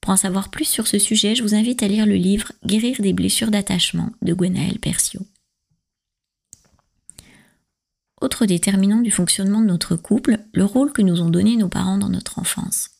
Pour 0.00 0.12
en 0.12 0.16
savoir 0.16 0.50
plus 0.50 0.66
sur 0.66 0.86
ce 0.86 0.98
sujet, 0.98 1.34
je 1.34 1.42
vous 1.42 1.54
invite 1.54 1.82
à 1.82 1.88
lire 1.88 2.06
le 2.06 2.14
livre 2.14 2.52
Guérir 2.64 3.00
des 3.00 3.12
blessures 3.12 3.50
d'attachement 3.50 4.10
de 4.22 4.32
Gwenaël 4.32 4.78
Persio. 4.78 5.20
Autre 8.20 8.44
déterminant 8.44 9.00
du 9.00 9.10
fonctionnement 9.10 9.62
de 9.62 9.66
notre 9.66 9.96
couple, 9.96 10.38
le 10.52 10.64
rôle 10.64 10.92
que 10.92 11.00
nous 11.00 11.22
ont 11.22 11.30
donné 11.30 11.56
nos 11.56 11.68
parents 11.68 11.96
dans 11.96 12.10
notre 12.10 12.38
enfance. 12.38 12.90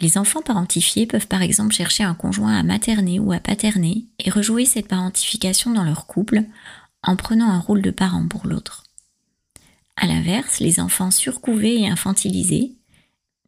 Les 0.00 0.18
enfants 0.18 0.42
parentifiés 0.42 1.06
peuvent 1.06 1.26
par 1.26 1.42
exemple 1.42 1.74
chercher 1.74 2.04
un 2.04 2.14
conjoint 2.14 2.56
à 2.56 2.62
materner 2.62 3.18
ou 3.18 3.32
à 3.32 3.40
paterner 3.40 4.04
et 4.18 4.30
rejouer 4.30 4.64
cette 4.64 4.88
parentification 4.88 5.72
dans 5.72 5.84
leur 5.84 6.06
couple 6.06 6.44
en 7.02 7.16
prenant 7.16 7.50
un 7.50 7.58
rôle 7.58 7.82
de 7.82 7.90
parent 7.90 8.28
pour 8.28 8.46
l'autre. 8.46 8.84
A 9.96 10.06
l'inverse, 10.06 10.60
les 10.60 10.78
enfants 10.78 11.10
surcouvés 11.10 11.80
et 11.80 11.88
infantilisés, 11.88 12.74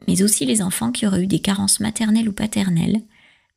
mais 0.06 0.22
aussi 0.22 0.46
les 0.46 0.62
enfants 0.62 0.90
qui 0.90 1.06
auraient 1.06 1.24
eu 1.24 1.26
des 1.26 1.40
carences 1.40 1.80
maternelles 1.80 2.28
ou 2.28 2.32
paternelles, 2.32 3.02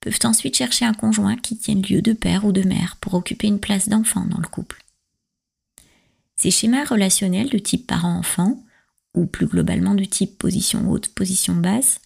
peuvent 0.01 0.19
ensuite 0.25 0.57
chercher 0.57 0.85
un 0.85 0.93
conjoint 0.93 1.37
qui 1.37 1.57
tienne 1.57 1.83
lieu 1.83 2.01
de 2.01 2.13
père 2.13 2.45
ou 2.45 2.51
de 2.51 2.67
mère 2.67 2.97
pour 2.99 3.13
occuper 3.13 3.47
une 3.47 3.59
place 3.59 3.87
d'enfant 3.87 4.25
dans 4.25 4.39
le 4.39 4.47
couple. 4.47 4.83
Ces 6.41 6.49
schémas 6.49 6.85
relationnels 6.85 7.51
de 7.51 7.59
type 7.59 7.85
parent-enfant, 7.85 8.63
ou 9.13 9.27
plus 9.27 9.45
globalement 9.45 9.93
de 9.93 10.05
type 10.05 10.39
position 10.39 10.89
haute, 10.89 11.09
position 11.09 11.53
basse, 11.53 12.01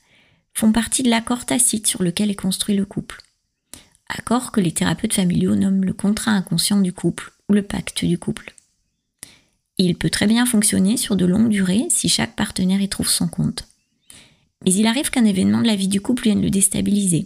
font 0.54 0.74
partie 0.74 1.04
de 1.04 1.10
l'accord 1.10 1.46
tacite 1.46 1.88
sur 1.88 2.04
lequel 2.04 2.30
est 2.30 2.36
construit 2.36 2.75
le 2.75 2.84
couple. 2.84 3.22
Accord 4.10 4.51
que 4.51 4.60
les 4.60 4.74
thérapeutes 4.74 5.13
familiaux 5.13 5.56
nomment 5.56 5.86
le 5.86 5.94
contrat 5.94 6.32
inconscient 6.32 6.82
du 6.82 6.92
couple 6.92 7.32
ou 7.48 7.54
le 7.54 7.62
pacte 7.62 8.04
du 8.04 8.18
couple. 8.18 8.54
Il 9.77 9.96
peut 9.96 10.10
très 10.10 10.27
bien 10.27 10.46
fonctionner 10.46 10.98
sur 10.98 11.15
de 11.15 11.25
longues 11.25 11.48
durées 11.48 11.88
si 11.89 12.10
chaque 12.10 12.36
partenaire 12.36 12.82
y 12.82 12.89
trouve 12.89 13.08
son 13.08 13.30
compte. 13.30 13.70
Mais 14.65 14.74
il 14.74 14.86
arrive 14.86 15.12
qu'un 15.12 15.24
événement 15.24 15.62
de 15.62 15.68
la 15.68 15.77
vie 15.77 15.88
du 15.88 16.01
couple 16.01 16.24
vienne 16.24 16.42
le 16.42 16.50
déstabiliser. 16.50 17.24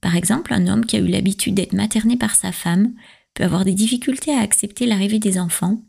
Par 0.00 0.16
exemple, 0.16 0.54
un 0.54 0.66
homme 0.66 0.86
qui 0.86 0.96
a 0.96 1.00
eu 1.00 1.08
l'habitude 1.08 1.56
d'être 1.56 1.74
materné 1.74 2.16
par 2.16 2.36
sa 2.36 2.52
femme 2.52 2.94
peut 3.34 3.44
avoir 3.44 3.66
des 3.66 3.74
difficultés 3.74 4.32
à 4.32 4.40
accepter 4.40 4.86
l'arrivée 4.86 5.18
des 5.18 5.38
enfants, 5.38 5.82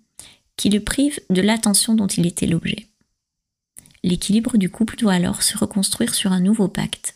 qui 0.58 0.70
le 0.70 0.82
privent 0.82 1.22
de 1.30 1.42
l'attention 1.42 1.94
dont 1.94 2.08
il 2.08 2.26
était 2.26 2.48
l'objet. 2.48 2.88
L'équilibre 4.04 4.58
du 4.58 4.70
couple 4.70 4.98
doit 4.98 5.14
alors 5.14 5.44
se 5.44 5.58
reconstruire 5.58 6.14
sur 6.14 6.32
un 6.32 6.40
nouveau 6.40 6.68
pacte. 6.68 7.16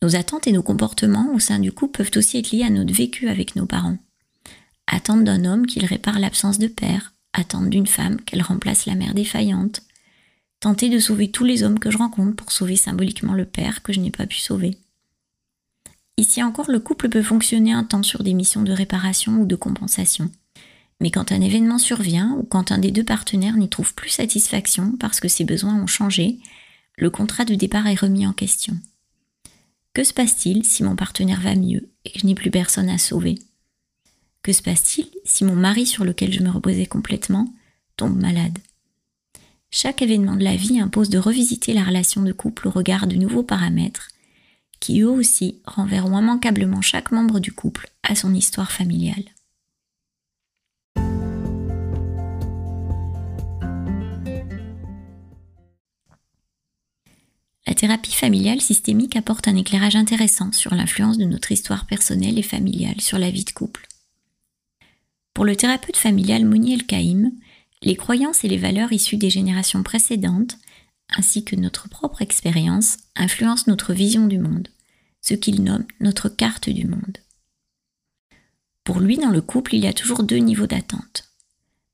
Nos 0.00 0.14
attentes 0.14 0.46
et 0.46 0.52
nos 0.52 0.62
comportements 0.62 1.34
au 1.34 1.40
sein 1.40 1.58
du 1.58 1.72
couple 1.72 1.98
peuvent 1.98 2.16
aussi 2.16 2.38
être 2.38 2.52
liés 2.52 2.62
à 2.62 2.70
notre 2.70 2.94
vécu 2.94 3.28
avec 3.28 3.56
nos 3.56 3.66
parents. 3.66 3.98
Attente 4.86 5.24
d'un 5.24 5.44
homme 5.44 5.66
qu'il 5.66 5.84
répare 5.84 6.20
l'absence 6.20 6.58
de 6.58 6.68
père, 6.68 7.14
attente 7.32 7.68
d'une 7.68 7.86
femme 7.86 8.20
qu'elle 8.20 8.42
remplace 8.42 8.86
la 8.86 8.94
mère 8.94 9.14
défaillante, 9.14 9.82
tenter 10.60 10.88
de 10.88 10.98
sauver 10.98 11.30
tous 11.30 11.44
les 11.44 11.62
hommes 11.62 11.78
que 11.78 11.90
je 11.90 11.98
rencontre 11.98 12.36
pour 12.36 12.52
sauver 12.52 12.76
symboliquement 12.76 13.34
le 13.34 13.44
père 13.44 13.82
que 13.82 13.92
je 13.92 14.00
n'ai 14.00 14.10
pas 14.10 14.26
pu 14.26 14.38
sauver. 14.38 14.78
Ici 16.16 16.42
encore, 16.42 16.70
le 16.70 16.80
couple 16.80 17.08
peut 17.08 17.22
fonctionner 17.22 17.72
un 17.72 17.84
temps 17.84 18.02
sur 18.02 18.22
des 18.22 18.34
missions 18.34 18.62
de 18.62 18.72
réparation 18.72 19.40
ou 19.40 19.46
de 19.46 19.56
compensation. 19.56 20.30
Mais 21.00 21.10
quand 21.10 21.32
un 21.32 21.40
événement 21.40 21.78
survient 21.78 22.36
ou 22.38 22.42
quand 22.42 22.72
un 22.72 22.78
des 22.78 22.90
deux 22.90 23.04
partenaires 23.04 23.56
n'y 23.56 23.68
trouve 23.68 23.94
plus 23.94 24.10
satisfaction 24.10 24.96
parce 24.98 25.20
que 25.20 25.28
ses 25.28 25.44
besoins 25.44 25.80
ont 25.80 25.86
changé, 25.86 26.38
le 26.96 27.10
contrat 27.10 27.44
de 27.44 27.54
départ 27.54 27.86
est 27.86 27.94
remis 27.94 28.26
en 28.26 28.32
question. 28.32 28.76
Que 29.94 30.04
se 30.04 30.12
passe-t-il 30.12 30.64
si 30.64 30.82
mon 30.82 30.96
partenaire 30.96 31.40
va 31.40 31.54
mieux 31.54 31.88
et 32.04 32.10
que 32.10 32.18
je 32.18 32.26
n'ai 32.26 32.34
plus 32.34 32.50
personne 32.50 32.88
à 32.88 32.98
sauver? 32.98 33.36
Que 34.42 34.52
se 34.52 34.62
passe-t-il 34.62 35.08
si 35.24 35.44
mon 35.44 35.56
mari 35.56 35.86
sur 35.86 36.04
lequel 36.04 36.32
je 36.32 36.42
me 36.42 36.50
reposais 36.50 36.86
complètement 36.86 37.52
tombe 37.96 38.20
malade? 38.20 38.58
Chaque 39.70 40.02
événement 40.02 40.36
de 40.36 40.44
la 40.44 40.56
vie 40.56 40.80
impose 40.80 41.10
de 41.10 41.18
revisiter 41.18 41.74
la 41.74 41.84
relation 41.84 42.22
de 42.22 42.32
couple 42.32 42.68
au 42.68 42.70
regard 42.70 43.06
de 43.06 43.16
nouveaux 43.16 43.42
paramètres 43.42 44.08
qui 44.80 45.00
eux 45.00 45.10
aussi 45.10 45.60
renverront 45.66 46.18
immanquablement 46.18 46.80
chaque 46.80 47.10
membre 47.10 47.40
du 47.40 47.52
couple 47.52 47.90
à 48.02 48.14
son 48.14 48.34
histoire 48.34 48.70
familiale. 48.70 49.24
Thérapie 57.88 58.12
familiale 58.12 58.60
systémique 58.60 59.16
apporte 59.16 59.48
un 59.48 59.56
éclairage 59.56 59.96
intéressant 59.96 60.52
sur 60.52 60.74
l'influence 60.74 61.16
de 61.16 61.24
notre 61.24 61.52
histoire 61.52 61.86
personnelle 61.86 62.38
et 62.38 62.42
familiale 62.42 63.00
sur 63.00 63.18
la 63.18 63.30
vie 63.30 63.44
de 63.44 63.50
couple. 63.50 63.88
Pour 65.32 65.46
le 65.46 65.56
thérapeute 65.56 65.96
familial 65.96 66.44
Mouni 66.44 66.74
El 66.74 66.84
Kaïm, 66.84 67.32
les 67.80 67.96
croyances 67.96 68.44
et 68.44 68.48
les 68.48 68.58
valeurs 68.58 68.92
issues 68.92 69.16
des 69.16 69.30
générations 69.30 69.82
précédentes 69.82 70.58
ainsi 71.16 71.44
que 71.44 71.56
notre 71.56 71.88
propre 71.88 72.20
expérience, 72.20 72.98
influencent 73.16 73.64
notre 73.68 73.94
vision 73.94 74.26
du 74.26 74.38
monde, 74.38 74.68
ce 75.22 75.32
qu'il 75.32 75.64
nomme 75.64 75.86
notre 75.98 76.28
carte 76.28 76.68
du 76.68 76.86
monde. 76.86 77.16
Pour 78.84 79.00
lui, 79.00 79.16
dans 79.16 79.30
le 79.30 79.40
couple, 79.40 79.76
il 79.76 79.84
y 79.84 79.86
a 79.86 79.94
toujours 79.94 80.24
deux 80.24 80.36
niveaux 80.36 80.66
d'attente. 80.66 81.30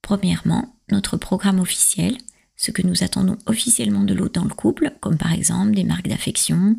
Premièrement, 0.02 0.74
notre 0.90 1.16
programme 1.16 1.60
officiel, 1.60 2.18
ce 2.56 2.70
que 2.70 2.82
nous 2.82 3.02
attendons 3.02 3.38
officiellement 3.46 4.04
de 4.04 4.14
l'autre 4.14 4.40
dans 4.40 4.48
le 4.48 4.54
couple, 4.54 4.92
comme 5.00 5.18
par 5.18 5.32
exemple 5.32 5.74
des 5.74 5.84
marques 5.84 6.08
d'affection, 6.08 6.76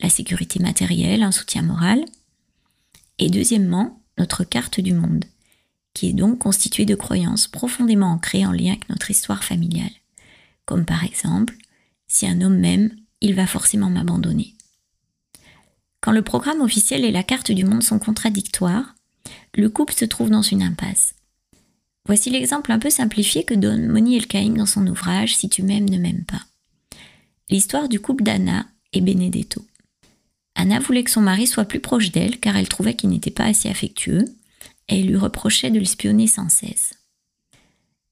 la 0.00 0.08
sécurité 0.08 0.60
matérielle, 0.60 1.22
un 1.22 1.32
soutien 1.32 1.62
moral. 1.62 2.04
Et 3.18 3.28
deuxièmement, 3.28 4.02
notre 4.18 4.44
carte 4.44 4.80
du 4.80 4.92
monde, 4.92 5.24
qui 5.94 6.08
est 6.08 6.14
donc 6.14 6.38
constituée 6.38 6.86
de 6.86 6.94
croyances 6.94 7.48
profondément 7.48 8.12
ancrées 8.12 8.46
en 8.46 8.52
lien 8.52 8.72
avec 8.72 8.88
notre 8.88 9.10
histoire 9.10 9.44
familiale, 9.44 9.90
comme 10.64 10.84
par 10.84 11.04
exemple 11.04 11.54
si 12.08 12.26
un 12.26 12.40
homme 12.40 12.58
m'aime, 12.58 12.90
il 13.20 13.34
va 13.34 13.46
forcément 13.46 13.90
m'abandonner. 13.90 14.54
Quand 16.00 16.12
le 16.12 16.22
programme 16.22 16.60
officiel 16.60 17.04
et 17.04 17.12
la 17.12 17.22
carte 17.22 17.52
du 17.52 17.64
monde 17.64 17.82
sont 17.82 17.98
contradictoires, 17.98 18.94
le 19.54 19.68
couple 19.68 19.94
se 19.94 20.06
trouve 20.06 20.30
dans 20.30 20.42
une 20.42 20.62
impasse. 20.62 21.14
Voici 22.06 22.30
l'exemple 22.30 22.72
un 22.72 22.78
peu 22.78 22.90
simplifié 22.90 23.44
que 23.44 23.54
donne 23.54 23.86
Moni 23.86 24.16
Elkaïm 24.16 24.56
dans 24.56 24.66
son 24.66 24.86
ouvrage 24.86 25.36
Si 25.36 25.48
tu 25.48 25.62
m'aimes, 25.62 25.88
ne 25.88 25.98
m'aime 25.98 26.24
pas. 26.24 26.42
L'histoire 27.48 27.88
du 27.88 28.00
couple 28.00 28.24
d'Anna 28.24 28.66
et 28.92 29.00
Benedetto. 29.00 29.64
Anna 30.54 30.78
voulait 30.78 31.04
que 31.04 31.10
son 31.10 31.20
mari 31.20 31.46
soit 31.46 31.64
plus 31.64 31.80
proche 31.80 32.10
d'elle 32.10 32.38
car 32.38 32.56
elle 32.56 32.68
trouvait 32.68 32.94
qu'il 32.94 33.10
n'était 33.10 33.30
pas 33.30 33.44
assez 33.44 33.68
affectueux 33.68 34.24
et 34.88 35.00
elle 35.00 35.06
lui 35.06 35.16
reprochait 35.16 35.70
de 35.70 35.78
l'espionner 35.78 36.26
sans 36.26 36.48
cesse. 36.48 36.94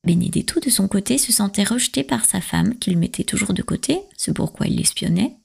Benedetto, 0.04 0.60
de 0.60 0.70
son 0.70 0.88
côté, 0.88 1.18
se 1.18 1.32
sentait 1.32 1.64
rejeté 1.64 2.04
par 2.04 2.24
sa 2.24 2.40
femme, 2.40 2.78
qu'il 2.78 2.96
mettait 2.96 3.24
toujours 3.24 3.52
de 3.52 3.62
côté, 3.62 4.00
ce 4.16 4.30
pourquoi 4.30 4.66
il 4.66 4.76
l'espionnait, 4.76 5.36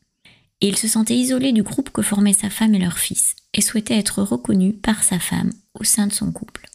et 0.62 0.68
il 0.68 0.78
se 0.78 0.88
sentait 0.88 1.18
isolé 1.18 1.52
du 1.52 1.64
groupe 1.64 1.90
que 1.90 2.02
formaient 2.02 2.34
sa 2.34 2.50
femme 2.50 2.76
et 2.76 2.80
leur 2.80 2.98
fils, 2.98 3.36
et 3.54 3.62
souhaitait 3.62 3.98
être 3.98 4.22
reconnu 4.22 4.74
par 4.74 5.04
sa 5.04 5.20
femme 5.20 5.52
au 5.74 5.84
sein 5.84 6.08
de 6.08 6.14
son 6.14 6.32
couple. 6.32 6.70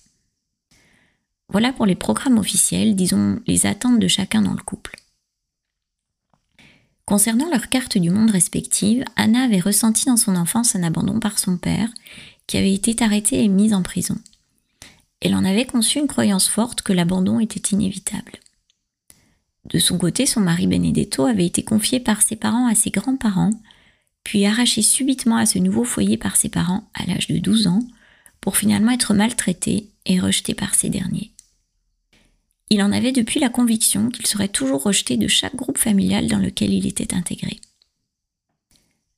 Voilà 1.51 1.73
pour 1.73 1.87
les 1.87 1.95
programmes 1.95 2.39
officiels, 2.39 2.95
disons 2.95 3.41
les 3.47 3.67
attentes 3.67 3.99
de 3.99 4.09
chacun 4.09 4.43
dans 4.43 4.53
le 4.53 4.63
couple. 4.63 4.97
Concernant 7.07 7.49
leur 7.49 7.71
carte 7.71 7.97
du 7.97 8.11
monde 8.11 8.31
respective, 8.31 9.03
Anna 9.17 9.45
avait 9.45 9.61
ressenti 9.61 10.05
dans 10.05 10.19
son 10.19 10.37
enfance 10.37 10.77
un 10.77 10.83
abandon 10.83 11.21
par 11.21 11.39
son 11.39 11.57
père, 11.57 11.89
qui 12.47 12.59
avait 12.59 12.75
été 12.75 13.03
arrêté 13.03 13.43
et 13.43 13.49
mis 13.49 13.73
en 13.73 13.83
prison. 13.83 14.17
Elle 15.21 15.35
en 15.35 15.45
avait 15.45 15.65
conçu 15.65 15.99
une 15.99 16.07
croyance 16.07 16.49
forte 16.49 16.83
que 16.83 16.93
l'abandon 16.93 17.41
était 17.41 17.75
inévitable. 17.75 18.33
De 19.65 19.79
son 19.79 19.97
côté, 19.97 20.27
son 20.27 20.41
mari 20.41 20.67
Benedetto 20.67 21.25
avait 21.25 21.47
été 21.47 21.63
confié 21.63 21.99
par 21.99 22.21
ses 22.21 22.37
parents 22.37 22.67
à 22.67 22.75
ses 22.75 22.91
grands-parents, 22.91 23.53
puis 24.23 24.45
arraché 24.45 24.83
subitement 24.83 25.37
à 25.37 25.47
ce 25.47 25.59
nouveau 25.59 25.85
foyer 25.85 26.19
par 26.19 26.37
ses 26.37 26.51
parents 26.51 26.91
à 26.93 27.07
l'âge 27.07 27.29
de 27.29 27.39
12 27.39 27.69
ans, 27.69 27.83
pour 28.43 28.59
finalement 28.59 28.93
être 28.93 29.15
maltraité 29.15 29.89
et 30.05 30.21
rejeté 30.21 30.53
par 30.53 30.75
ces 30.75 30.91
derniers. 30.91 31.33
Il 32.71 32.83
en 32.83 32.93
avait 32.93 33.13
depuis 33.13 33.41
la 33.41 33.49
conviction 33.49 34.11
qu'il 34.11 34.27
serait 34.27 34.49
toujours 34.49 34.83
rejeté 34.83 35.17
de 35.17 35.29
chaque 35.29 35.57
groupe 35.57 35.79
familial 35.79 36.27
dans 36.27 36.39
lequel 36.39 36.73
il 36.73 36.87
était 36.87 37.15
intégré. 37.15 37.61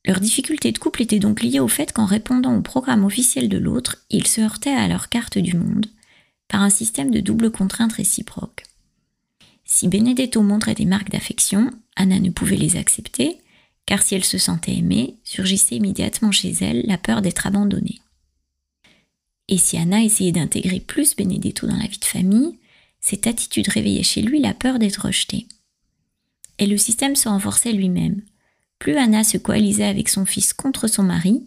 Leur 0.06 0.20
difficulté 0.20 0.72
de 0.72 0.78
couple 0.78 1.02
était 1.02 1.18
donc 1.18 1.42
liée 1.42 1.60
au 1.60 1.68
fait 1.68 1.92
qu'en 1.92 2.06
répondant 2.06 2.56
au 2.56 2.62
programme 2.62 3.04
officiel 3.04 3.48
de 3.48 3.58
l'autre, 3.58 3.98
ils 4.08 4.26
se 4.26 4.40
heurtaient 4.40 4.70
à 4.70 4.88
leur 4.88 5.08
carte 5.08 5.38
du 5.38 5.56
monde, 5.56 5.86
par 6.48 6.62
un 6.62 6.70
système 6.70 7.10
de 7.10 7.20
double 7.20 7.50
contrainte 7.50 7.92
réciproque. 7.92 8.64
Si 9.64 9.88
Benedetto 9.88 10.42
montrait 10.42 10.74
des 10.74 10.86
marques 10.86 11.10
d'affection, 11.10 11.70
Anna 11.96 12.18
ne 12.18 12.30
pouvait 12.30 12.56
les 12.56 12.76
accepter, 12.76 13.38
car 13.86 14.02
si 14.02 14.14
elle 14.14 14.24
se 14.24 14.38
sentait 14.38 14.76
aimée, 14.76 15.16
surgissait 15.24 15.76
immédiatement 15.76 16.32
chez 16.32 16.50
elle 16.60 16.82
la 16.86 16.98
peur 16.98 17.22
d'être 17.22 17.46
abandonnée. 17.46 18.00
Et 19.48 19.58
si 19.58 19.76
Anna 19.76 20.02
essayait 20.02 20.32
d'intégrer 20.32 20.80
plus 20.80 21.14
Benedetto 21.14 21.66
dans 21.66 21.76
la 21.76 21.86
vie 21.86 21.98
de 21.98 22.04
famille, 22.04 22.58
cette 23.00 23.26
attitude 23.26 23.68
réveillait 23.68 24.02
chez 24.02 24.22
lui 24.22 24.40
la 24.40 24.54
peur 24.54 24.78
d'être 24.78 25.06
rejetée. 25.06 25.46
Et 26.58 26.66
le 26.66 26.76
système 26.76 27.16
se 27.16 27.28
renforçait 27.28 27.72
lui-même, 27.72 28.22
plus 28.78 28.96
Anna 28.96 29.24
se 29.24 29.38
coalisait 29.38 29.84
avec 29.84 30.08
son 30.08 30.24
fils 30.24 30.52
contre 30.52 30.86
son 30.86 31.02
mari, 31.02 31.44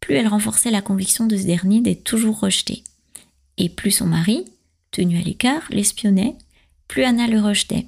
plus 0.00 0.14
elle 0.14 0.28
renforçait 0.28 0.70
la 0.70 0.82
conviction 0.82 1.26
de 1.26 1.36
ce 1.36 1.44
dernier 1.44 1.80
d'être 1.80 2.04
toujours 2.04 2.38
rejeté. 2.38 2.84
Et 3.56 3.68
plus 3.68 3.90
son 3.90 4.06
mari, 4.06 4.44
tenu 4.90 5.18
à 5.18 5.22
l'écart, 5.22 5.62
l'espionnait, 5.70 6.36
plus 6.88 7.04
Anna 7.04 7.26
le 7.26 7.40
rejetait, 7.40 7.86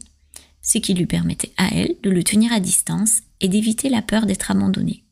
ce 0.63 0.79
qui 0.79 0.95
lui 0.95 1.07
permettait 1.07 1.53
à 1.57 1.69
elle 1.73 1.97
de 2.03 2.11
le 2.11 2.25
tenir 2.25 2.53
à 2.53 2.61
distance 2.61 3.21
et 3.41 3.49
d'éviter 3.49 3.89
la 3.89 4.03
peur 4.03 4.27
d'être 4.27 4.51
abandonnée. 4.51 5.05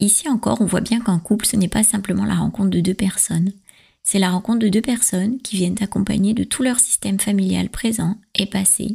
Ici 0.00 0.28
encore, 0.28 0.60
on 0.60 0.66
voit 0.66 0.80
bien 0.80 1.00
qu'un 1.00 1.18
couple, 1.18 1.46
ce 1.46 1.56
n'est 1.56 1.68
pas 1.68 1.84
simplement 1.84 2.24
la 2.24 2.34
rencontre 2.34 2.70
de 2.70 2.80
deux 2.80 2.94
personnes, 2.94 3.52
c'est 4.02 4.18
la 4.18 4.30
rencontre 4.30 4.60
de 4.60 4.68
deux 4.68 4.82
personnes 4.82 5.40
qui 5.40 5.56
viennent 5.56 5.80
accompagner 5.80 6.34
de 6.34 6.44
tout 6.44 6.62
leur 6.62 6.80
système 6.80 7.20
familial 7.20 7.68
présent 7.68 8.16
et 8.34 8.46
passé 8.46 8.92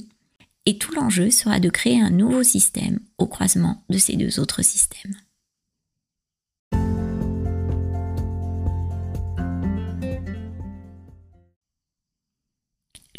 et 0.67 0.77
tout 0.77 0.93
l'enjeu 0.93 1.29
sera 1.31 1.61
de 1.61 1.69
créer 1.69 2.01
un 2.01 2.09
nouveau 2.09 2.43
système 2.43 2.99
au 3.17 3.25
croisement 3.25 3.83
de 3.89 3.97
ces 3.97 4.17
deux 4.17 4.39
autres 4.41 4.63
systèmes. 4.63 5.15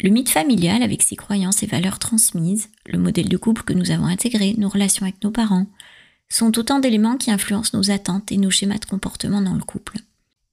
Le 0.01 0.09
mythe 0.11 0.29
familial, 0.29 0.81
avec 0.81 1.01
ses 1.01 1.17
croyances 1.17 1.61
et 1.63 1.65
valeurs 1.65 1.99
transmises, 1.99 2.69
le 2.85 2.99
modèle 2.99 3.27
de 3.27 3.35
couple 3.35 3.63
que 3.63 3.73
nous 3.73 3.91
avons 3.91 4.05
intégré, 4.05 4.53
nos 4.57 4.69
relations 4.69 5.05
avec 5.05 5.21
nos 5.23 5.31
parents, 5.31 5.65
sont 6.29 6.57
autant 6.57 6.79
d'éléments 6.79 7.17
qui 7.17 7.31
influencent 7.31 7.75
nos 7.75 7.91
attentes 7.91 8.31
et 8.31 8.37
nos 8.37 8.51
schémas 8.51 8.77
de 8.77 8.85
comportement 8.85 9.41
dans 9.41 9.55
le 9.55 9.63
couple. 9.63 9.97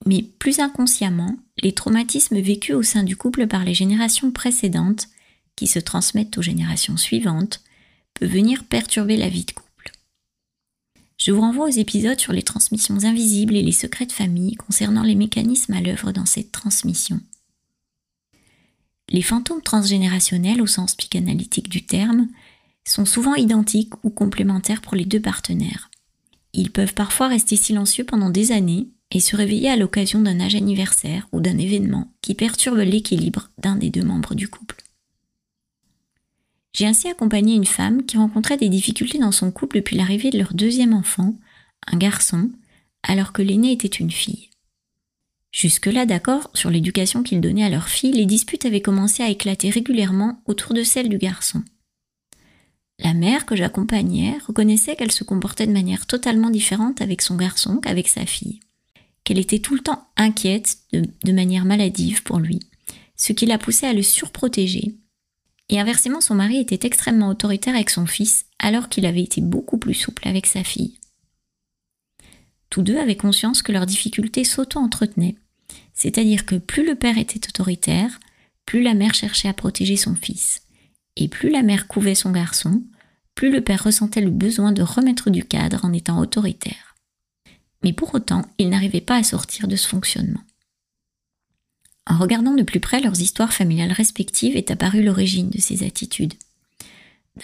Mais 0.04 0.22
plus 0.22 0.60
inconsciemment, 0.60 1.36
les 1.62 1.72
traumatismes 1.72 2.38
vécus 2.38 2.74
au 2.74 2.82
sein 2.82 3.02
du 3.02 3.16
couple 3.16 3.46
par 3.46 3.64
les 3.64 3.74
générations 3.74 4.30
précédentes 4.30 5.08
qui 5.56 5.66
se 5.66 5.78
transmettent 5.78 6.36
aux 6.36 6.42
générations 6.42 6.96
suivantes 6.96 7.62
peut 8.14 8.26
venir 8.26 8.64
perturber 8.64 9.16
la 9.16 9.28
vie 9.28 9.44
de 9.44 9.52
couple. 9.52 9.92
Je 11.18 11.32
vous 11.32 11.40
renvoie 11.40 11.66
aux 11.66 11.70
épisodes 11.70 12.20
sur 12.20 12.32
les 12.32 12.42
transmissions 12.42 13.04
invisibles 13.04 13.56
et 13.56 13.62
les 13.62 13.72
secrets 13.72 14.06
de 14.06 14.12
famille 14.12 14.54
concernant 14.54 15.02
les 15.02 15.14
mécanismes 15.14 15.72
à 15.72 15.80
l'œuvre 15.80 16.12
dans 16.12 16.26
cette 16.26 16.52
transmission. 16.52 17.20
Les 19.08 19.22
fantômes 19.22 19.62
transgénérationnels 19.62 20.60
au 20.60 20.66
sens 20.66 20.94
psychanalytique 20.94 21.68
du 21.68 21.86
terme 21.86 22.28
sont 22.84 23.04
souvent 23.04 23.34
identiques 23.34 23.94
ou 24.04 24.10
complémentaires 24.10 24.82
pour 24.82 24.94
les 24.94 25.04
deux 25.04 25.20
partenaires. 25.20 25.90
Ils 26.52 26.70
peuvent 26.70 26.94
parfois 26.94 27.28
rester 27.28 27.56
silencieux 27.56 28.04
pendant 28.04 28.30
des 28.30 28.52
années 28.52 28.88
et 29.16 29.20
se 29.20 29.34
réveiller 29.34 29.70
à 29.70 29.76
l'occasion 29.76 30.20
d'un 30.20 30.40
âge 30.40 30.56
anniversaire 30.56 31.26
ou 31.32 31.40
d'un 31.40 31.56
événement 31.56 32.12
qui 32.20 32.34
perturbe 32.34 32.76
l'équilibre 32.80 33.48
d'un 33.56 33.76
des 33.76 33.88
deux 33.88 34.04
membres 34.04 34.34
du 34.34 34.46
couple. 34.46 34.76
J'ai 36.74 36.86
ainsi 36.86 37.08
accompagné 37.08 37.54
une 37.54 37.64
femme 37.64 38.04
qui 38.04 38.18
rencontrait 38.18 38.58
des 38.58 38.68
difficultés 38.68 39.18
dans 39.18 39.32
son 39.32 39.50
couple 39.50 39.76
depuis 39.76 39.96
l'arrivée 39.96 40.28
de 40.28 40.36
leur 40.36 40.52
deuxième 40.52 40.92
enfant, 40.92 41.34
un 41.86 41.96
garçon, 41.96 42.50
alors 43.02 43.32
que 43.32 43.40
l'aîné 43.40 43.72
était 43.72 43.88
une 43.88 44.10
fille. 44.10 44.50
Jusque-là 45.50 46.04
d'accord 46.04 46.50
sur 46.52 46.68
l'éducation 46.68 47.22
qu'ils 47.22 47.40
donnaient 47.40 47.64
à 47.64 47.70
leur 47.70 47.88
fille, 47.88 48.12
les 48.12 48.26
disputes 48.26 48.66
avaient 48.66 48.82
commencé 48.82 49.22
à 49.22 49.30
éclater 49.30 49.70
régulièrement 49.70 50.42
autour 50.44 50.74
de 50.74 50.82
celle 50.82 51.08
du 51.08 51.16
garçon. 51.16 51.64
La 52.98 53.14
mère 53.14 53.46
que 53.46 53.56
j'accompagnais 53.56 54.36
reconnaissait 54.46 54.94
qu'elle 54.94 55.12
se 55.12 55.24
comportait 55.24 55.66
de 55.66 55.72
manière 55.72 56.04
totalement 56.04 56.50
différente 56.50 57.00
avec 57.00 57.22
son 57.22 57.36
garçon 57.36 57.78
qu'avec 57.78 58.08
sa 58.08 58.26
fille, 58.26 58.60
qu'elle 59.26 59.38
était 59.38 59.58
tout 59.58 59.74
le 59.74 59.82
temps 59.82 60.08
inquiète 60.16 60.78
de, 60.94 61.32
manière 61.32 61.66
maladive 61.66 62.22
pour 62.22 62.38
lui, 62.38 62.60
ce 63.16 63.34
qui 63.34 63.44
la 63.44 63.58
poussait 63.58 63.88
à 63.88 63.92
le 63.92 64.02
surprotéger. 64.02 64.94
Et 65.68 65.78
inversement, 65.78 66.22
son 66.22 66.36
mari 66.36 66.56
était 66.56 66.86
extrêmement 66.86 67.28
autoritaire 67.28 67.74
avec 67.74 67.90
son 67.90 68.06
fils, 68.06 68.46
alors 68.58 68.88
qu'il 68.88 69.04
avait 69.04 69.22
été 69.22 69.42
beaucoup 69.42 69.76
plus 69.76 69.94
souple 69.94 70.26
avec 70.26 70.46
sa 70.46 70.64
fille. 70.64 70.98
Tous 72.70 72.80
deux 72.82 72.96
avaient 72.96 73.16
conscience 73.16 73.60
que 73.60 73.72
leurs 73.72 73.86
difficultés 73.86 74.44
s'auto-entretenaient 74.44 75.36
c'est-à-dire 75.96 76.44
que 76.44 76.56
plus 76.56 76.86
le 76.86 76.94
père 76.94 77.18
était 77.18 77.48
autoritaire, 77.48 78.20
plus 78.66 78.82
la 78.82 78.94
mère 78.94 79.14
cherchait 79.14 79.48
à 79.48 79.54
protéger 79.54 79.96
son 79.96 80.14
fils. 80.14 80.62
Et 81.16 81.26
plus 81.26 81.50
la 81.50 81.62
mère 81.62 81.88
couvait 81.88 82.14
son 82.14 82.30
garçon, 82.30 82.82
plus 83.34 83.50
le 83.50 83.62
père 83.62 83.82
ressentait 83.82 84.20
le 84.20 84.30
besoin 84.30 84.72
de 84.72 84.82
remettre 84.82 85.30
du 85.30 85.42
cadre 85.42 85.84
en 85.84 85.92
étant 85.94 86.20
autoritaire. 86.20 86.85
Mais 87.82 87.92
pour 87.92 88.14
autant, 88.14 88.42
il 88.58 88.68
n'arrivait 88.68 89.00
pas 89.00 89.16
à 89.16 89.22
sortir 89.22 89.68
de 89.68 89.76
ce 89.76 89.86
fonctionnement. 89.86 90.40
En 92.06 92.18
regardant 92.18 92.54
de 92.54 92.62
plus 92.62 92.80
près 92.80 93.00
leurs 93.00 93.20
histoires 93.20 93.52
familiales 93.52 93.92
respectives 93.92 94.56
est 94.56 94.70
apparue 94.70 95.02
l'origine 95.02 95.50
de 95.50 95.60
ces 95.60 95.84
attitudes. 95.84 96.34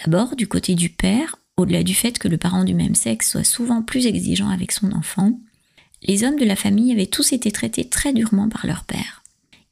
D'abord, 0.03 0.35
du 0.35 0.47
côté 0.47 0.75
du 0.75 0.89
père, 0.89 1.35
au-delà 1.57 1.83
du 1.83 1.93
fait 1.93 2.17
que 2.17 2.27
le 2.27 2.37
parent 2.37 2.63
du 2.63 2.73
même 2.73 2.95
sexe 2.95 3.31
soit 3.31 3.43
souvent 3.43 3.81
plus 3.81 4.07
exigeant 4.07 4.49
avec 4.49 4.71
son 4.71 4.91
enfant, 4.93 5.39
les 6.01 6.23
hommes 6.23 6.39
de 6.39 6.45
la 6.45 6.55
famille 6.55 6.91
avaient 6.91 7.07
tous 7.07 7.33
été 7.33 7.51
traités 7.51 7.87
très 7.87 8.13
durement 8.13 8.49
par 8.49 8.65
leur 8.65 8.83
père. 8.85 9.23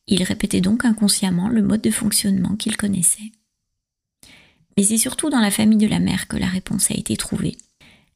Ils 0.07 0.23
répétaient 0.23 0.61
donc 0.61 0.85
inconsciemment 0.85 1.47
le 1.47 1.61
mode 1.61 1.81
de 1.81 1.91
fonctionnement 1.91 2.55
qu'ils 2.55 2.77
connaissaient. 2.77 3.31
Mais 4.77 4.83
c'est 4.83 4.97
surtout 4.97 5.29
dans 5.29 5.39
la 5.39 5.51
famille 5.51 5.77
de 5.77 5.87
la 5.87 5.99
mère 5.99 6.27
que 6.27 6.37
la 6.37 6.47
réponse 6.47 6.91
a 6.91 6.95
été 6.95 7.17
trouvée. 7.17 7.57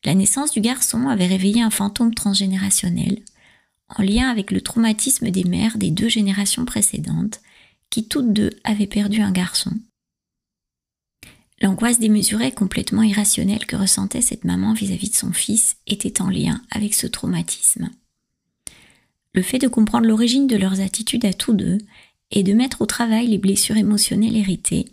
La 0.05 0.13
naissance 0.13 0.51
du 0.51 0.61
garçon 0.61 1.07
avait 1.07 1.25
réveillé 1.25 1.63
un 1.63 1.71
fantôme 1.71 2.13
transgénérationnel, 2.13 3.23
en 3.89 4.03
lien 4.03 4.29
avec 4.29 4.51
le 4.51 4.61
traumatisme 4.61 5.31
des 5.31 5.43
mères 5.43 5.79
des 5.79 5.89
deux 5.89 6.09
générations 6.09 6.63
précédentes, 6.63 7.41
qui 7.89 8.07
toutes 8.07 8.31
deux 8.31 8.51
avaient 8.63 8.85
perdu 8.85 9.21
un 9.21 9.31
garçon. 9.31 9.71
L'angoisse 11.59 11.99
démesurée 11.99 12.51
complètement 12.51 13.01
irrationnelle 13.01 13.65
que 13.65 13.75
ressentait 13.75 14.21
cette 14.21 14.43
maman 14.43 14.73
vis-à-vis 14.73 15.07
-vis 15.07 15.11
de 15.11 15.15
son 15.15 15.33
fils 15.33 15.77
était 15.87 16.21
en 16.21 16.29
lien 16.29 16.61
avec 16.69 16.93
ce 16.93 17.07
traumatisme. 17.07 17.89
Le 19.33 19.41
fait 19.41 19.59
de 19.59 19.67
comprendre 19.67 20.07
l'origine 20.07 20.47
de 20.47 20.57
leurs 20.57 20.81
attitudes 20.81 21.25
à 21.25 21.33
tous 21.33 21.53
deux 21.53 21.79
et 22.31 22.43
de 22.43 22.53
mettre 22.53 22.81
au 22.81 22.85
travail 22.85 23.27
les 23.27 23.37
blessures 23.37 23.77
émotionnelles 23.77 24.37
héritées 24.37 24.85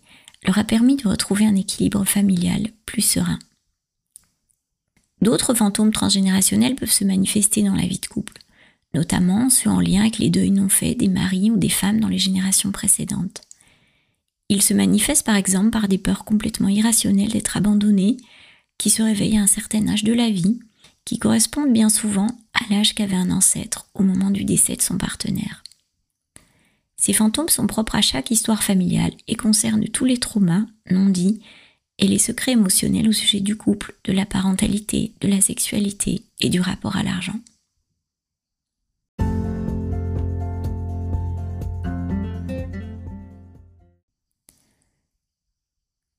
leur 0.45 0.59
a 0.59 0.64
permis 0.64 0.97
de 0.97 1.09
retrouver 1.09 1.44
un 1.44 1.57
équilibre 1.57 2.05
familial 2.05 2.70
plus 2.87 3.03
serein. 3.03 3.38
D'autres 5.23 5.55
fantômes 5.55 5.93
transgénérationnels 5.93 6.75
peuvent 6.75 6.91
se 6.91 7.05
manifester 7.05 7.63
dans 7.63 7.77
la 7.77 7.87
vie 7.87 8.01
de 8.01 8.07
couple, 8.07 8.43
notamment 8.93 9.51
ceux 9.51 9.71
en 9.71 9.79
lien 9.79 10.01
avec 10.01 10.19
les 10.19 10.31
deuils 10.31 10.51
non 10.51 10.69
faits 10.69 10.99
des 10.99 11.07
maris 11.07 11.53
ou 11.53 11.57
des 11.57 11.69
femmes 11.69 12.01
dans 12.01 12.09
les 12.09 12.19
générations 12.19 12.73
précédentes. 12.73 13.41
Ils 14.49 14.63
se 14.63 14.75
manifestent 14.75 15.25
par 15.25 15.37
exemple 15.37 15.71
par 15.71 15.87
des 15.87 15.97
peurs 15.97 16.25
complètement 16.25 16.69
irrationnelles 16.69 17.31
d'être 17.31 17.57
abandonnés, 17.57 18.17
qui 18.79 18.91
se 18.91 19.01
réveillent 19.01 19.39
à 19.39 19.43
un 19.43 19.47
certain 19.47 19.87
âge 19.87 20.03
de 20.03 20.13
la 20.13 20.29
vie, 20.29 20.59
qui 21.05 21.21
correspondent 21.21 21.73
bien 21.73 21.89
souvent 21.89 22.27
à 22.53 22.65
l'âge 22.69 22.95
qu'avait 22.95 23.15
un 23.15 23.31
ancêtre 23.31 23.87
au 23.95 24.03
moment 24.03 24.33
du 24.33 24.45
décès 24.45 24.75
de 24.75 24.83
son 24.83 24.99
partenaire. 24.99 25.63
Ces 26.97 27.13
fantômes 27.13 27.49
sont 27.49 27.69
propres 27.69 27.95
à 27.95 28.03
chaque 28.03 28.33
histoire 28.33 28.65
familiale 28.65 29.13
et 29.29 29.37
concernent 29.37 29.89
tous 29.89 30.05
les 30.05 30.19
traumas 30.19 30.67
non 30.91 31.07
dits 31.07 31.41
et 32.03 32.09
les 32.09 32.19
secrets 32.19 32.53
émotionnels 32.53 33.09
au 33.09 33.12
sujet 33.12 33.38
du 33.38 33.57
couple, 33.57 33.95
de 34.03 34.12
la 34.12 34.27
parentalité, 34.27 35.12
de 35.21 35.29
la 35.29 35.41
sexualité 35.41 36.25
et 36.41 36.49
du 36.49 36.61
rapport 36.61 36.97
à 36.97 37.05
l'argent. 37.05 37.38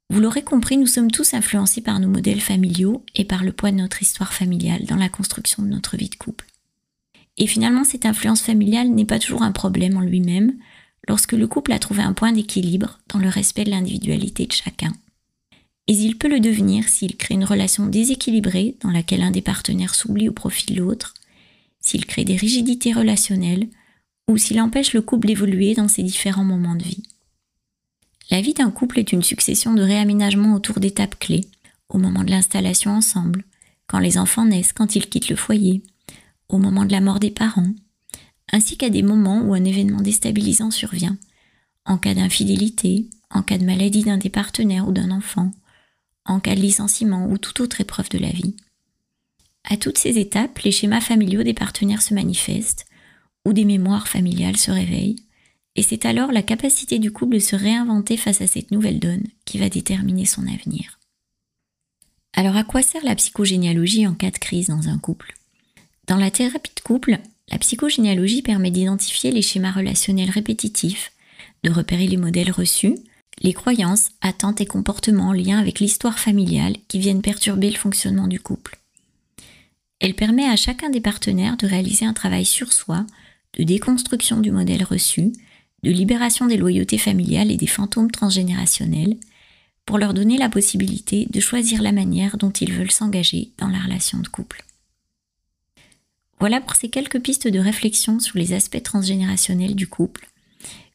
Vous 0.09 0.21
l'aurez 0.21 0.43
compris, 0.43 0.77
nous 0.77 0.87
sommes 0.87 1.11
tous 1.11 1.33
influencés 1.33 1.81
par 1.81 1.99
nos 1.99 2.07
modèles 2.07 2.39
familiaux 2.39 3.03
et 3.13 3.25
par 3.25 3.43
le 3.43 3.51
poids 3.51 3.71
de 3.71 3.77
notre 3.77 4.01
histoire 4.01 4.33
familiale 4.33 4.85
dans 4.85 4.95
la 4.95 5.09
construction 5.09 5.63
de 5.63 5.67
notre 5.67 5.97
vie 5.97 6.09
de 6.09 6.15
couple. 6.15 6.45
Et 7.35 7.45
finalement, 7.45 7.83
cette 7.83 8.05
influence 8.05 8.41
familiale 8.41 8.89
n'est 8.89 9.03
pas 9.03 9.19
toujours 9.19 9.43
un 9.43 9.51
problème 9.51 9.97
en 9.97 10.01
lui-même 10.01 10.53
lorsque 11.09 11.33
le 11.33 11.47
couple 11.47 11.73
a 11.73 11.79
trouvé 11.79 12.03
un 12.03 12.13
point 12.13 12.31
d'équilibre 12.31 12.99
dans 13.09 13.19
le 13.19 13.27
respect 13.27 13.65
de 13.65 13.71
l'individualité 13.71 14.45
de 14.45 14.53
chacun. 14.53 14.93
Et 15.87 15.93
il 15.93 16.17
peut 16.17 16.29
le 16.29 16.39
devenir 16.39 16.87
s'il 16.87 17.17
crée 17.17 17.33
une 17.33 17.43
relation 17.43 17.87
déséquilibrée 17.87 18.77
dans 18.81 18.91
laquelle 18.91 19.21
un 19.21 19.31
des 19.31 19.41
partenaires 19.41 19.95
s'oublie 19.95 20.29
au 20.29 20.33
profit 20.33 20.73
de 20.73 20.79
l'autre, 20.79 21.13
s'il 21.81 22.05
crée 22.05 22.23
des 22.23 22.37
rigidités 22.37 22.93
relationnelles 22.93 23.67
ou 24.29 24.37
s'il 24.37 24.61
empêche 24.61 24.93
le 24.93 25.01
couple 25.01 25.27
d'évoluer 25.27 25.73
dans 25.73 25.89
ses 25.89 26.03
différents 26.03 26.45
moments 26.45 26.75
de 26.75 26.83
vie. 26.83 27.03
La 28.31 28.39
vie 28.39 28.53
d'un 28.53 28.71
couple 28.71 28.99
est 28.99 29.11
une 29.11 29.23
succession 29.23 29.73
de 29.73 29.81
réaménagements 29.81 30.55
autour 30.55 30.79
d'étapes 30.79 31.19
clés, 31.19 31.45
au 31.89 31.97
moment 31.97 32.23
de 32.23 32.31
l'installation 32.31 32.91
ensemble, 32.91 33.43
quand 33.87 33.99
les 33.99 34.17
enfants 34.17 34.45
naissent, 34.45 34.71
quand 34.71 34.95
ils 34.95 35.07
quittent 35.07 35.29
le 35.29 35.35
foyer, 35.35 35.83
au 36.47 36.57
moment 36.57 36.85
de 36.85 36.93
la 36.93 37.01
mort 37.01 37.19
des 37.19 37.31
parents, 37.31 37.73
ainsi 38.51 38.77
qu'à 38.77 38.89
des 38.89 39.03
moments 39.03 39.41
où 39.41 39.53
un 39.53 39.65
événement 39.65 40.01
déstabilisant 40.01 40.71
survient, 40.71 41.17
en 41.85 41.97
cas 41.97 42.13
d'infidélité, 42.13 43.09
en 43.29 43.43
cas 43.43 43.57
de 43.57 43.65
maladie 43.65 44.03
d'un 44.03 44.17
des 44.17 44.29
partenaires 44.29 44.87
ou 44.87 44.93
d'un 44.93 45.11
enfant, 45.11 45.51
en 46.25 46.39
cas 46.39 46.55
de 46.55 46.61
licenciement 46.61 47.27
ou 47.29 47.37
toute 47.37 47.59
autre 47.59 47.81
épreuve 47.81 48.09
de 48.09 48.17
la 48.17 48.29
vie. 48.29 48.55
À 49.63 49.77
toutes 49.77 49.97
ces 49.97 50.17
étapes, 50.17 50.59
les 50.59 50.71
schémas 50.71 51.01
familiaux 51.01 51.43
des 51.43 51.53
partenaires 51.53 52.01
se 52.01 52.13
manifestent, 52.13 52.85
ou 53.45 53.53
des 53.53 53.65
mémoires 53.65 54.07
familiales 54.07 54.57
se 54.57 54.71
réveillent, 54.71 55.23
et 55.75 55.83
c'est 55.83 56.05
alors 56.05 56.31
la 56.31 56.43
capacité 56.43 56.99
du 56.99 57.11
couple 57.11 57.35
de 57.35 57.39
se 57.39 57.55
réinventer 57.55 58.17
face 58.17 58.41
à 58.41 58.47
cette 58.47 58.71
nouvelle 58.71 58.99
donne 58.99 59.23
qui 59.45 59.57
va 59.57 59.69
déterminer 59.69 60.25
son 60.25 60.47
avenir. 60.47 60.99
Alors 62.33 62.57
à 62.57 62.63
quoi 62.63 62.81
sert 62.81 63.03
la 63.03 63.15
psychogénéalogie 63.15 64.07
en 64.07 64.13
cas 64.13 64.31
de 64.31 64.37
crise 64.37 64.67
dans 64.67 64.89
un 64.89 64.97
couple? 64.97 65.33
Dans 66.07 66.17
la 66.17 66.31
thérapie 66.31 66.71
de 66.75 66.81
couple, 66.81 67.19
la 67.49 67.57
psychogénéalogie 67.57 68.41
permet 68.41 68.71
d'identifier 68.71 69.31
les 69.31 69.41
schémas 69.41 69.71
relationnels 69.71 70.29
répétitifs, 70.29 71.11
de 71.63 71.71
repérer 71.71 72.07
les 72.07 72.17
modèles 72.17 72.51
reçus, 72.51 72.95
les 73.41 73.53
croyances, 73.53 74.11
attentes 74.21 74.61
et 74.61 74.65
comportements 74.65 75.29
en 75.29 75.33
lien 75.33 75.59
avec 75.59 75.79
l'histoire 75.79 76.19
familiale 76.19 76.75
qui 76.87 76.99
viennent 76.99 77.21
perturber 77.21 77.69
le 77.69 77.77
fonctionnement 77.77 78.27
du 78.27 78.39
couple. 78.39 78.79
Elle 79.99 80.15
permet 80.15 80.45
à 80.45 80.55
chacun 80.55 80.89
des 80.89 81.01
partenaires 81.01 81.57
de 81.57 81.67
réaliser 81.67 82.05
un 82.05 82.13
travail 82.13 82.45
sur 82.45 82.73
soi, 82.73 83.05
de 83.57 83.63
déconstruction 83.63 84.39
du 84.39 84.51
modèle 84.51 84.83
reçu, 84.83 85.33
de 85.83 85.91
libération 85.91 86.45
des 86.45 86.57
loyautés 86.57 86.97
familiales 86.97 87.51
et 87.51 87.57
des 87.57 87.67
fantômes 87.67 88.11
transgénérationnels, 88.11 89.17
pour 89.85 89.97
leur 89.97 90.13
donner 90.13 90.37
la 90.37 90.49
possibilité 90.49 91.27
de 91.29 91.39
choisir 91.39 91.81
la 91.81 91.91
manière 91.91 92.37
dont 92.37 92.51
ils 92.51 92.71
veulent 92.71 92.91
s'engager 92.91 93.51
dans 93.57 93.67
la 93.67 93.79
relation 93.79 94.19
de 94.19 94.27
couple. 94.27 94.63
Voilà 96.39 96.61
pour 96.61 96.75
ces 96.75 96.89
quelques 96.89 97.21
pistes 97.21 97.47
de 97.47 97.59
réflexion 97.59 98.19
sur 98.19 98.37
les 98.37 98.53
aspects 98.53 98.83
transgénérationnels 98.83 99.75
du 99.75 99.87
couple. 99.87 100.27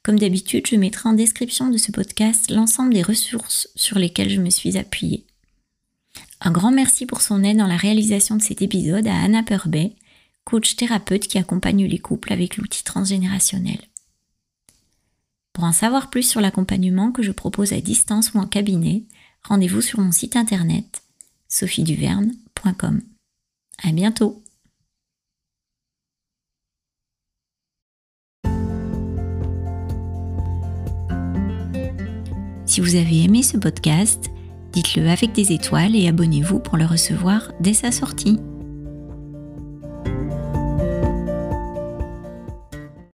Comme 0.08 0.18
d'habitude, 0.18 0.66
je 0.66 0.76
mettrai 0.76 1.10
en 1.10 1.12
description 1.12 1.68
de 1.68 1.76
ce 1.76 1.92
podcast 1.92 2.50
l'ensemble 2.50 2.94
des 2.94 3.02
ressources 3.02 3.68
sur 3.76 3.98
lesquelles 3.98 4.30
je 4.30 4.40
me 4.40 4.48
suis 4.48 4.78
appuyée. 4.78 5.26
Un 6.40 6.50
grand 6.50 6.70
merci 6.70 7.04
pour 7.04 7.20
son 7.20 7.44
aide 7.44 7.58
dans 7.58 7.66
la 7.66 7.76
réalisation 7.76 8.34
de 8.34 8.40
cet 8.40 8.62
épisode 8.62 9.06
à 9.06 9.14
Anna 9.14 9.42
Purbet, 9.42 9.92
coach 10.44 10.76
thérapeute 10.76 11.28
qui 11.28 11.36
accompagne 11.36 11.84
les 11.84 11.98
couples 11.98 12.32
avec 12.32 12.56
l'outil 12.56 12.84
transgénérationnel. 12.84 13.80
Pour 15.52 15.64
en 15.64 15.72
savoir 15.72 16.08
plus 16.08 16.22
sur 16.22 16.40
l'accompagnement 16.40 17.12
que 17.12 17.22
je 17.22 17.30
propose 17.30 17.74
à 17.74 17.80
distance 17.82 18.32
ou 18.32 18.38
en 18.38 18.46
cabinet, 18.46 19.04
rendez-vous 19.42 19.82
sur 19.82 20.00
mon 20.00 20.10
site 20.10 20.36
internet 20.36 21.02
sophieduverne.com. 21.50 23.02
À 23.84 23.92
bientôt! 23.92 24.42
Si 32.78 32.84
vous 32.84 32.94
avez 32.94 33.24
aimé 33.24 33.42
ce 33.42 33.56
podcast, 33.56 34.30
dites-le 34.72 35.08
avec 35.08 35.32
des 35.32 35.50
étoiles 35.50 35.96
et 35.96 36.06
abonnez-vous 36.06 36.60
pour 36.60 36.76
le 36.76 36.86
recevoir 36.86 37.50
dès 37.58 37.74
sa 37.74 37.90
sortie. 37.90 38.38